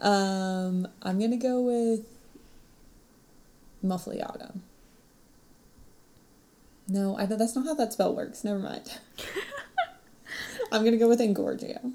[0.00, 2.06] Um, I'm gonna go with
[3.84, 4.60] Muffliato.
[6.88, 8.44] No, I that's not how that spell works.
[8.44, 8.98] Never mind.
[10.72, 11.92] I'm gonna go with Engorgio.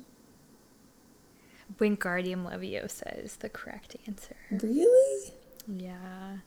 [1.80, 4.36] Wingardium Leviosa is the correct answer.
[4.52, 5.34] Really?
[5.68, 6.38] Yeah.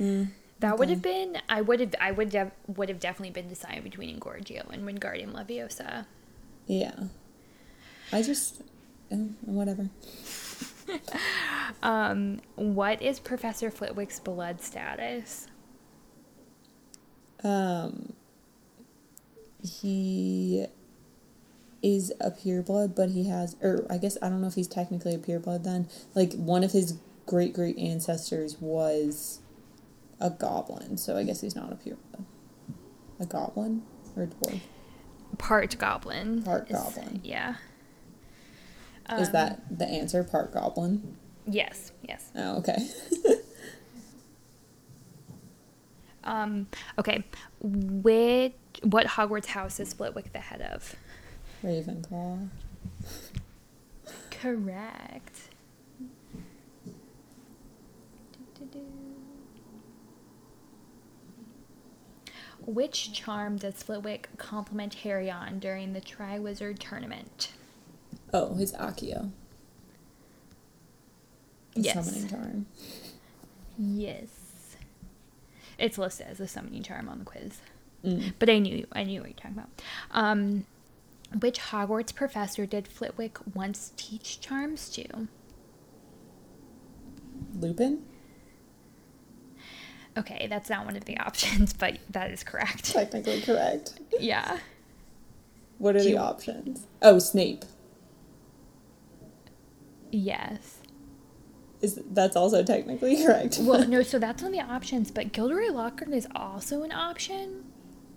[0.00, 0.28] Mm,
[0.60, 3.82] That would have been I would have I would def, would have definitely been decided
[3.84, 6.06] between Engorgio and Wingardium Leviosa.
[6.66, 7.04] Yeah.
[8.12, 8.62] I just,
[9.10, 9.90] eh, whatever.
[11.82, 15.46] Um, what is Professor Flitwick's blood status?
[17.42, 18.12] Um,
[19.62, 20.66] he
[21.82, 25.14] is a pureblood, but he has, or I guess I don't know if he's technically
[25.14, 25.88] a pureblood then.
[26.14, 29.40] Like one of his great great ancestors was
[30.20, 31.96] a goblin, so I guess he's not a pure
[33.18, 33.82] A goblin
[34.16, 34.60] or a dwarf?
[35.38, 36.42] Part goblin.
[36.42, 37.20] Part is- goblin.
[37.24, 37.56] Yeah.
[39.18, 40.22] is Um, that the answer?
[40.24, 41.16] Part goblin.
[41.46, 42.30] Yes, yes.
[42.36, 42.76] Oh, okay.
[46.22, 46.66] Um,
[46.98, 47.24] okay.
[47.62, 48.52] Which
[48.82, 50.94] what Hogwarts house is Flitwick the head of?
[51.64, 52.48] Ravenclaw.
[54.30, 55.49] Correct.
[62.66, 67.52] Which charm does Flitwick compliment Harry on during the Triwizard Tournament?
[68.32, 69.30] Oh, his Accio.
[71.74, 72.06] His Yes.
[72.06, 72.66] Summoning charm.
[73.78, 74.76] Yes.
[75.78, 77.60] It's listed as a summoning charm on the quiz.
[78.04, 78.34] Mm.
[78.38, 79.70] But I knew I knew what you're talking about.
[80.10, 80.66] Um,
[81.40, 85.28] which Hogwarts professor did Flitwick once teach charms to?
[87.58, 88.02] Lupin.
[90.16, 92.92] Okay, that's not one of the options, but that is correct.
[92.92, 93.98] Technically correct.
[94.18, 94.58] yeah.
[95.78, 96.86] What are Do the you- options?
[97.00, 97.64] Oh, Snape.
[100.10, 100.78] Yes.
[101.80, 103.58] Is that's also technically correct?
[103.60, 107.64] Well, no, so that's on the options, but Gilderoy Lockhart is also an option.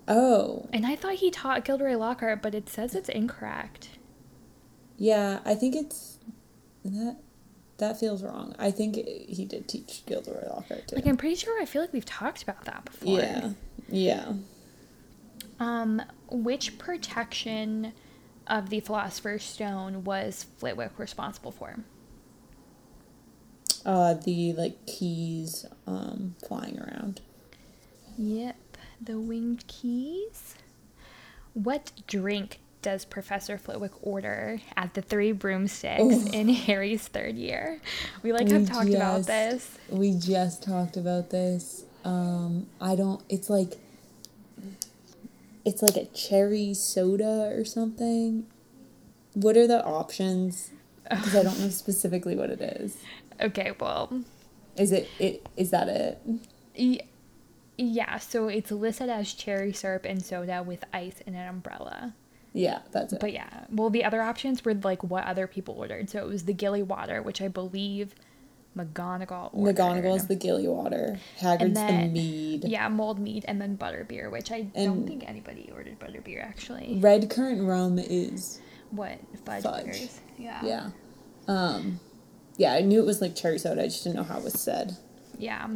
[0.08, 3.90] oh, And I thought he taught Gilderoy Lockhart, but it says it's incorrect.
[4.98, 5.40] yeah.
[5.44, 6.18] I think it's
[6.84, 7.16] that.
[7.84, 8.54] That feels wrong.
[8.58, 10.96] I think he did teach Gilderoy Lockhart too.
[10.96, 13.18] Like I'm pretty sure I feel like we've talked about that before.
[13.18, 13.50] yeah,
[13.90, 14.32] yeah.
[15.60, 17.92] Um, which protection
[18.46, 21.76] of the Philosopher's Stone was Flitwick responsible for?
[23.84, 27.20] Uh, the like keys, um, flying around.
[28.16, 30.54] Yep, the winged keys.
[31.52, 36.28] What drink does Professor Flitwick order at the Three Broomsticks Oh.
[36.32, 37.80] in Harry's third year?
[38.22, 39.76] We like have We talked about this.
[39.88, 41.84] We just talked about this.
[42.04, 43.20] Um, I don't.
[43.28, 43.72] It's like.
[45.64, 48.46] It's like a cherry soda or something.
[49.32, 50.70] What are the options?
[51.10, 52.96] Because I don't know specifically what it is.
[53.38, 54.22] Okay, well,
[54.78, 55.06] Is it?
[55.18, 56.18] It is that it?
[56.78, 57.00] y-
[57.76, 58.16] yeah.
[58.18, 62.14] So it's listed as cherry syrup and soda with ice and an umbrella.
[62.54, 63.20] Yeah, that's it.
[63.20, 66.08] But yeah, well, the other options were like what other people ordered.
[66.08, 68.14] So it was the Gilly Water, which I believe
[68.76, 69.76] McGonagall ordered.
[69.76, 71.18] McGonagall's the gilly water.
[71.40, 72.64] Hagrid's then- the mead.
[72.64, 76.98] Yeah, mulled mead and then butterbeer, which I don't think anybody ordered butterbeer actually.
[77.00, 79.62] Red currant rum is What fudge?
[79.62, 79.84] Fudge.
[79.84, 80.20] beers?
[80.38, 80.60] Yeah.
[80.64, 80.90] yeah.
[81.46, 82.00] Um,
[82.56, 83.82] yeah, I knew it was like cherry soda.
[83.82, 84.96] I just didn't know how it was said.
[85.38, 85.68] Yeah.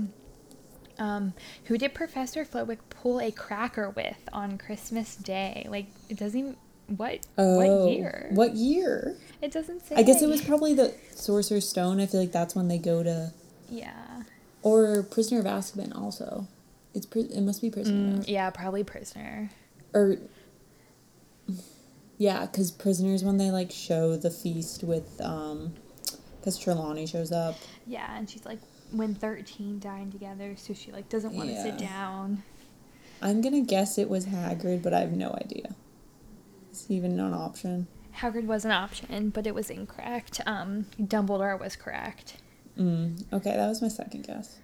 [0.98, 5.66] Um, who did Professor Flitwick pull a cracker with on Christmas Day?
[5.68, 6.38] Like it doesn't.
[6.38, 6.56] Even,
[6.96, 8.28] what Oh, what year?
[8.32, 9.16] What year?
[9.42, 9.94] It doesn't say.
[9.96, 12.00] I guess it was probably the Sorcerer's Stone.
[12.00, 13.32] I feel like that's when they go to,
[13.70, 14.22] Yeah.
[14.62, 15.96] or Prisoner of Azkaban.
[15.96, 16.46] Also,
[16.94, 18.18] it's it must be Prisoner.
[18.18, 19.50] Mm, yeah, probably prisoner.
[19.94, 20.16] or
[22.16, 25.74] yeah, because prisoners when they like show the feast with um,
[26.40, 27.56] because Trelawney shows up.
[27.86, 28.58] Yeah, and she's like,
[28.90, 32.42] when thirteen dine together, so she like doesn't want to sit down.
[33.22, 35.74] I'm gonna guess it was Hagrid, but I have no idea.
[36.88, 37.86] Even an option?
[38.16, 40.40] Hagrid was an option, but it was incorrect.
[40.46, 42.38] Um, Dumbledore was correct.
[42.78, 44.58] Mm, okay, that was my second guess.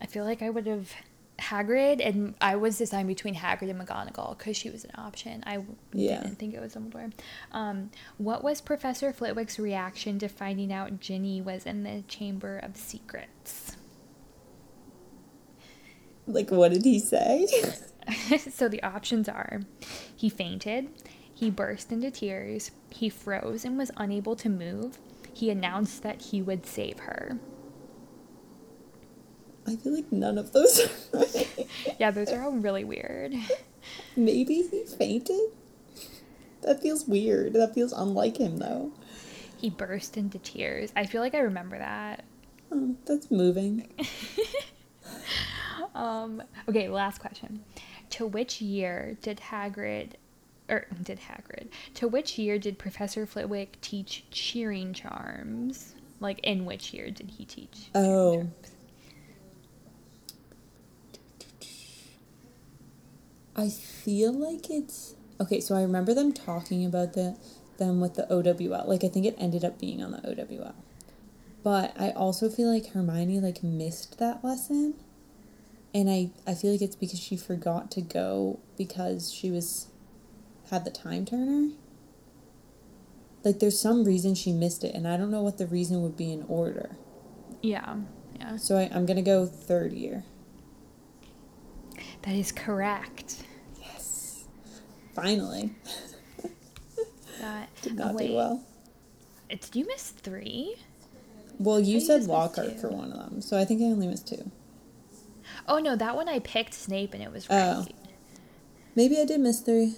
[0.00, 0.90] I feel like I would have
[1.38, 5.42] Hagrid, and I was deciding between Hagrid and McGonagall because she was an option.
[5.46, 5.58] I
[5.92, 6.22] Yeah.
[6.22, 7.12] didn't think it was Dumbledore.
[7.52, 12.76] Um, what was Professor Flitwick's reaction to finding out Ginny was in the Chamber of
[12.76, 13.76] Secrets?
[16.26, 17.46] Like, what did he say?
[18.50, 19.60] so the options are
[20.18, 20.88] he fainted,
[21.32, 24.98] he burst into tears, he froze and was unable to move,
[25.32, 27.38] he announced that he would save her.
[29.64, 31.68] I feel like none of those are right.
[32.00, 33.32] Yeah, those are all really weird.
[34.16, 35.52] Maybe he fainted?
[36.62, 37.52] That feels weird.
[37.52, 38.90] That feels unlike him, though.
[39.56, 40.92] He burst into tears.
[40.96, 42.24] I feel like I remember that.
[42.72, 43.88] Oh, that's moving.
[45.94, 47.64] Um, okay, last question.
[48.10, 50.12] To which year did Hagrid,
[50.68, 55.94] or did Hagrid, to which year did Professor Flitwick teach cheering charms?
[56.20, 57.90] Like, in which year did he teach?
[57.94, 58.48] Oh.
[63.58, 65.60] I feel like it's okay.
[65.60, 67.36] So I remember them talking about the
[67.78, 68.84] them with the OWL.
[68.86, 70.74] Like I think it ended up being on the OWL,
[71.64, 74.94] but I also feel like Hermione like missed that lesson,
[75.94, 79.88] and I I feel like it's because she forgot to go because she was
[80.70, 81.70] had the time turner.
[83.44, 86.16] Like there's some reason she missed it, and I don't know what the reason would
[86.16, 86.96] be in order.
[87.62, 87.96] Yeah,
[88.38, 88.56] yeah.
[88.56, 90.24] So I, I'm gonna go third year.
[92.22, 93.44] That is correct.
[93.80, 94.44] Yes.
[95.14, 95.74] Finally.
[97.40, 98.64] That, Did not do well.
[99.48, 100.76] Did you miss three?
[101.58, 104.50] Well, you said Lockhart for one of them, so I think I only missed two.
[105.68, 107.80] Oh no, that one I picked Snape and it was Oh.
[107.82, 107.94] right.
[108.96, 109.94] Maybe I did miss three.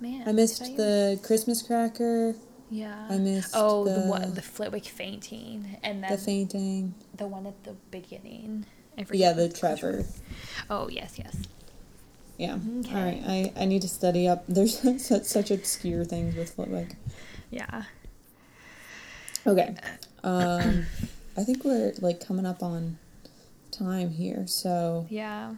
[0.00, 2.34] Man, I missed the Christmas cracker,
[2.70, 3.06] Yeah.
[3.08, 6.94] I missed Oh, the, the- one, the Flitwick fainting, and then the fainting.
[7.16, 8.66] the one at the beginning.
[9.12, 9.58] Yeah, the it's.
[9.58, 10.04] Trevor.
[10.68, 11.34] Oh yes, yes.
[12.38, 12.58] Yeah.
[12.80, 12.94] Okay.
[12.94, 13.22] All right.
[13.26, 14.44] I, I need to study up.
[14.48, 16.96] There's such, such obscure things with Flitwick.
[17.50, 17.84] Yeah.
[19.46, 19.74] Okay.
[20.24, 20.86] Um,
[21.36, 22.98] I think we're like coming up on
[23.82, 25.54] time here, so Yeah.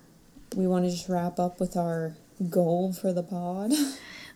[0.57, 2.15] we want to just wrap up with our
[2.51, 3.73] goal for the pod.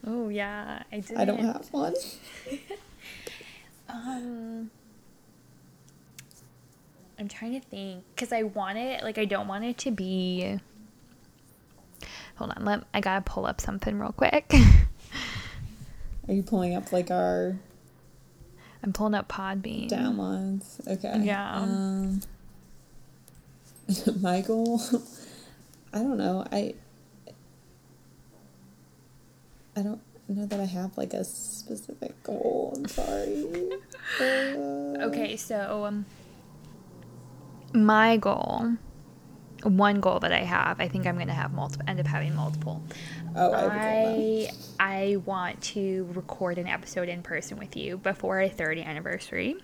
[0.07, 0.84] Oh yeah.
[0.93, 1.16] I did.
[1.16, 1.95] I don't have one.
[3.89, 4.70] Um.
[7.18, 10.61] I'm trying to think because I want it like I don't want it to be.
[12.36, 14.53] Hold on, let I gotta pull up something real quick.
[16.28, 17.57] Are you pulling up like our
[18.84, 19.91] I'm pulling up Podbean.
[19.91, 20.86] downloads?
[20.86, 21.22] Okay.
[21.24, 21.57] Yeah.
[21.57, 22.20] Um,
[24.20, 24.80] my goal,
[25.93, 26.45] I don't know.
[26.53, 26.74] I
[29.76, 32.74] I don't know that I have like a specific goal.
[32.76, 33.45] I'm sorry.
[34.20, 36.07] Uh, Okay, so um,
[37.74, 38.72] my goal,
[39.62, 41.84] one goal that I have, I think I'm gonna have multiple.
[41.86, 42.82] End up having multiple.
[43.36, 44.49] Oh, I have a goal.
[44.80, 49.57] I I want to record an episode in person with you before our third anniversary.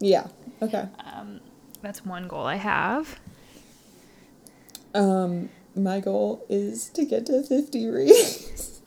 [0.00, 0.26] Yeah.
[0.62, 0.88] Okay.
[1.04, 1.40] um
[1.82, 3.20] That's one goal I have.
[4.94, 8.70] Um, my goal is to get to 50 reads.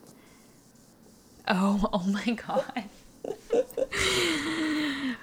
[1.49, 2.83] Oh, oh my god.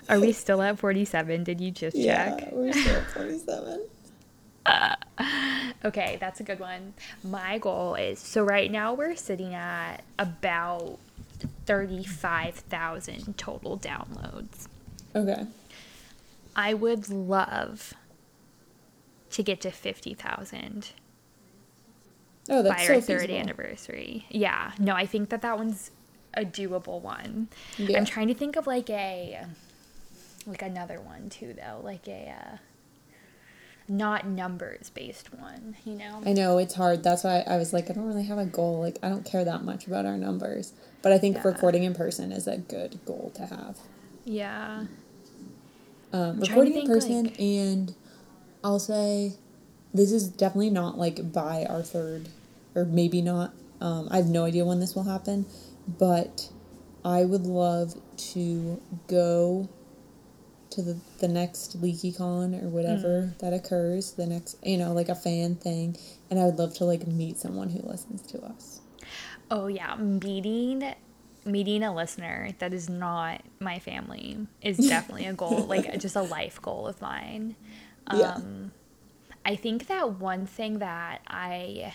[0.08, 1.44] Are we still at 47?
[1.44, 2.40] Did you just check?
[2.40, 3.86] yeah, we're still at 47.
[5.84, 6.94] Okay, that's a good one.
[7.22, 10.98] My goal is so right now we're sitting at about
[11.66, 14.68] 35,000 total downloads.
[15.14, 15.46] Okay.
[16.56, 17.92] I would love
[19.34, 20.90] to get to 50,000
[22.50, 23.38] Oh, that's by so our third feasible.
[23.38, 24.26] anniversary.
[24.28, 25.90] Yeah, no, I think that that one's
[26.34, 27.48] a doable one.
[27.78, 27.96] Yeah.
[27.98, 29.46] I'm trying to think of like a
[30.46, 32.56] like another one too though, like a uh,
[33.88, 36.20] not numbers based one, you know?
[36.26, 37.02] I know it's hard.
[37.02, 38.80] That's why I was like, I don't really have a goal.
[38.80, 40.72] Like, I don't care that much about our numbers.
[41.02, 41.42] But I think Yeah.
[41.48, 43.78] recording in person is a good goal to have.
[44.26, 44.84] Yeah.
[46.12, 47.94] Um, recording in person, like- and
[48.64, 49.34] I'll say
[49.92, 52.28] this is definitely not like by our third,
[52.74, 53.52] or maybe not.
[53.80, 55.44] Um, I have no idea when this will happen,
[55.86, 56.48] but
[57.04, 57.94] I would love
[58.32, 59.68] to go
[60.70, 63.38] to the, the next LeakyCon or whatever Mm.
[63.38, 65.96] that occurs, the next, you know, like a fan thing,
[66.30, 68.80] and I would love to like meet someone who listens to us.
[69.50, 70.94] Oh yeah, meeting
[71.46, 76.22] meeting a listener that is not my family is definitely a goal, like just a
[76.22, 77.54] life goal of mine.
[78.12, 78.34] Yeah.
[78.34, 78.72] Um
[79.46, 81.94] I think that one thing that I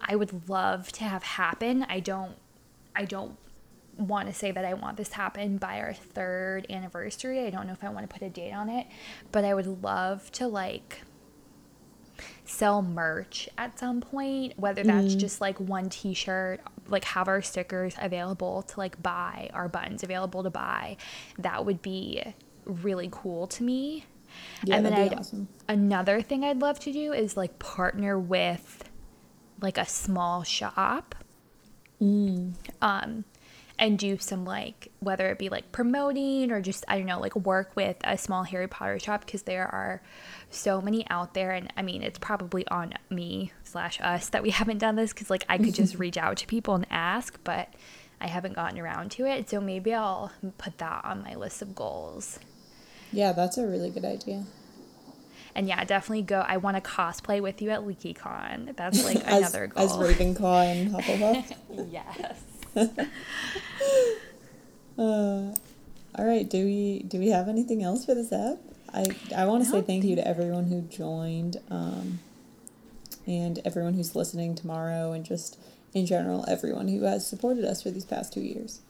[0.00, 2.36] I would love to have happen, I don't
[2.96, 3.36] I don't
[3.96, 7.46] want to say that I want this to happen by our third anniversary.
[7.46, 8.86] I don't know if I want to put a date on it,
[9.32, 11.02] but I would love to like
[12.44, 17.42] sell merch at some point, whether that's just like one t shirt, like have our
[17.42, 20.96] stickers available to like buy, our buttons available to buy.
[21.38, 22.22] That would be
[22.64, 24.06] really cool to me.
[24.64, 25.48] Yeah, and then I'd, awesome.
[25.68, 28.88] another thing I'd love to do is like partner with
[29.60, 31.14] like a small shop.
[32.80, 33.24] Um,
[33.78, 37.34] and do some like whether it be like promoting or just I don't know like
[37.34, 40.00] work with a small Harry Potter shop because there are
[40.50, 41.50] so many out there.
[41.50, 45.30] And I mean it's probably on me slash us that we haven't done this because
[45.30, 47.68] like I could just reach out to people and ask but
[48.20, 49.50] I haven't gotten around to it.
[49.50, 52.38] So maybe I'll put that on my list of goals
[53.14, 54.44] Yeah, that's a really good idea.
[55.54, 59.38] and yeah definitely go I want to cosplay with you at LeakyCon that's like As,
[59.38, 61.52] another goal as Ravenclaw and Hufflepuff.
[61.92, 62.42] yes
[64.96, 65.52] Uh,
[66.16, 66.48] all right.
[66.48, 68.58] Do we do we have anything else for this app?
[68.92, 69.06] I
[69.36, 72.20] I want to say thank you to everyone who joined, um,
[73.26, 75.58] and everyone who's listening tomorrow, and just
[75.92, 78.80] in general everyone who has supported us for these past two years.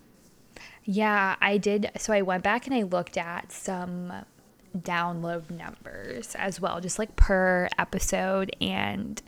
[0.84, 1.90] Yeah, I did.
[1.98, 4.12] So I went back and I looked at some
[4.76, 8.54] download numbers as well, just like per episode.
[8.60, 9.20] And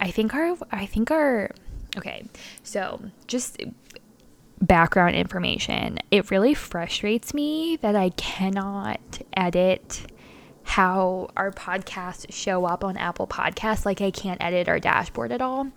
[0.00, 1.50] I think our, I think our,
[1.96, 2.24] okay,
[2.62, 3.62] so just
[4.60, 5.98] background information.
[6.10, 10.02] It really frustrates me that I cannot edit
[10.64, 13.86] how our podcasts show up on Apple Podcasts.
[13.86, 15.68] Like I can't edit our dashboard at all.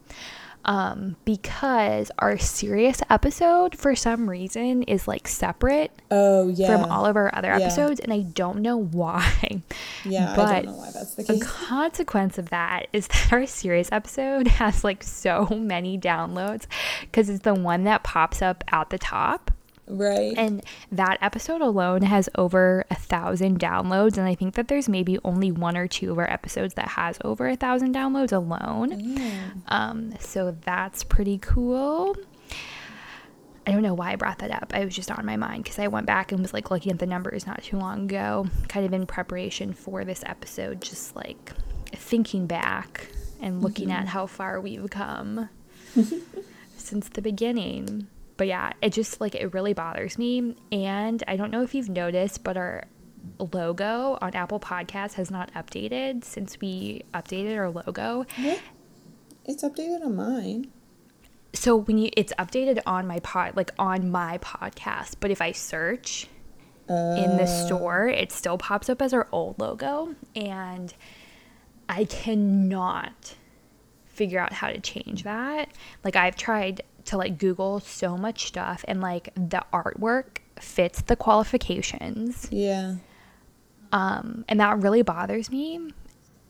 [0.64, 6.68] Um, because our Sirius episode for some reason is like separate Oh yeah.
[6.68, 7.58] from all of our other Yeah.
[7.60, 9.62] episodes, and I don't know why.
[10.06, 11.44] Yeah, I but don't know why that's the a case.
[11.44, 16.66] consequence of that is that our Sirius episode has like so many downloads
[17.02, 19.52] because it's the one that pops up at the top.
[19.92, 20.34] Right.
[20.38, 25.20] And that episode alone has over a thousand downloads, and I think that there's maybe
[25.26, 29.00] only one or two of our episodes that has over a thousand downloads alone.
[29.00, 29.50] yeah.
[29.68, 32.16] Um, so that's pretty cool.
[33.68, 34.72] I don't know why I brought that up.
[34.74, 37.00] I was just on my mind because I went back and was like looking at
[37.00, 41.52] the numbers not too long ago, kind of in preparation for this episode, just like
[41.94, 43.08] thinking back
[43.42, 45.50] and looking at how far we've come
[46.78, 48.08] since the beginning.
[48.38, 50.56] But yeah, it just like it really bothers me.
[50.72, 52.86] And I don't know if you've noticed, but our
[53.54, 58.26] logo on Apple Podcasts has not updated since we updated our logo.
[58.40, 58.60] What?
[59.46, 60.72] It's updated on mine.
[61.54, 65.52] so when you it's updated on my pod like on my podcast, but if I
[65.52, 66.28] search
[66.90, 67.66] in the oh.
[67.66, 70.94] store, it still pops up as our old logo and
[71.88, 73.36] I cannot
[74.08, 75.70] figure out how to change that.
[76.04, 81.16] Like I've tried to like Google so much stuff and like the artwork fits the
[81.16, 82.48] qualifications.
[82.52, 82.96] Yeah.
[83.92, 85.92] Um and that really bothers me.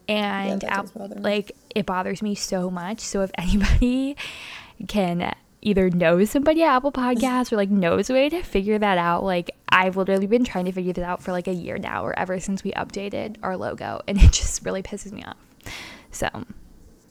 [0.07, 1.21] And that out- bother me.
[1.21, 2.99] like it bothers me so much.
[3.01, 4.15] So if anybody
[4.87, 5.33] can
[5.63, 9.23] either know somebody at Apple Podcasts or like knows a way to figure that out,
[9.23, 12.17] like I've literally been trying to figure this out for like a year now or
[12.17, 15.37] ever since we updated our logo and it just really pisses me off.
[16.11, 16.27] So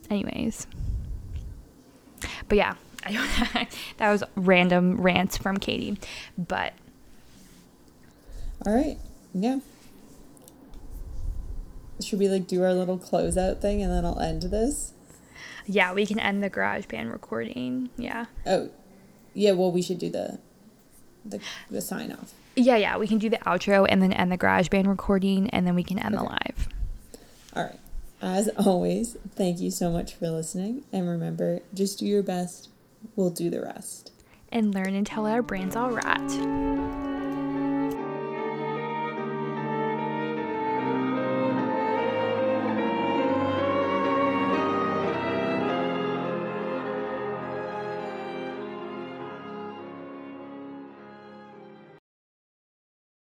[0.08, 0.66] anyways.
[2.48, 2.74] But yeah,
[3.04, 3.68] I don't
[3.98, 5.98] that was random rants from Katie.
[6.36, 6.74] But
[8.66, 8.98] All right.
[9.34, 9.60] Yeah.
[12.02, 14.92] Should we like do our little closeout thing and then I'll end this?
[15.66, 17.90] yeah, we can end the GarageBand recording.
[17.96, 18.26] Yeah.
[18.46, 18.70] Oh,
[19.34, 19.52] yeah.
[19.52, 20.38] Well, we should do the
[21.24, 21.40] the
[21.70, 22.32] the sign off.
[22.56, 25.74] Yeah, yeah, we can do the outro and then end the GarageBand recording and then
[25.74, 26.68] we can end the live.
[27.54, 27.78] All right.
[28.22, 32.68] As always, thank you so much for listening, and remember, just do your best.
[33.16, 34.12] We'll do the rest.
[34.50, 37.19] And learn until our brains all rot.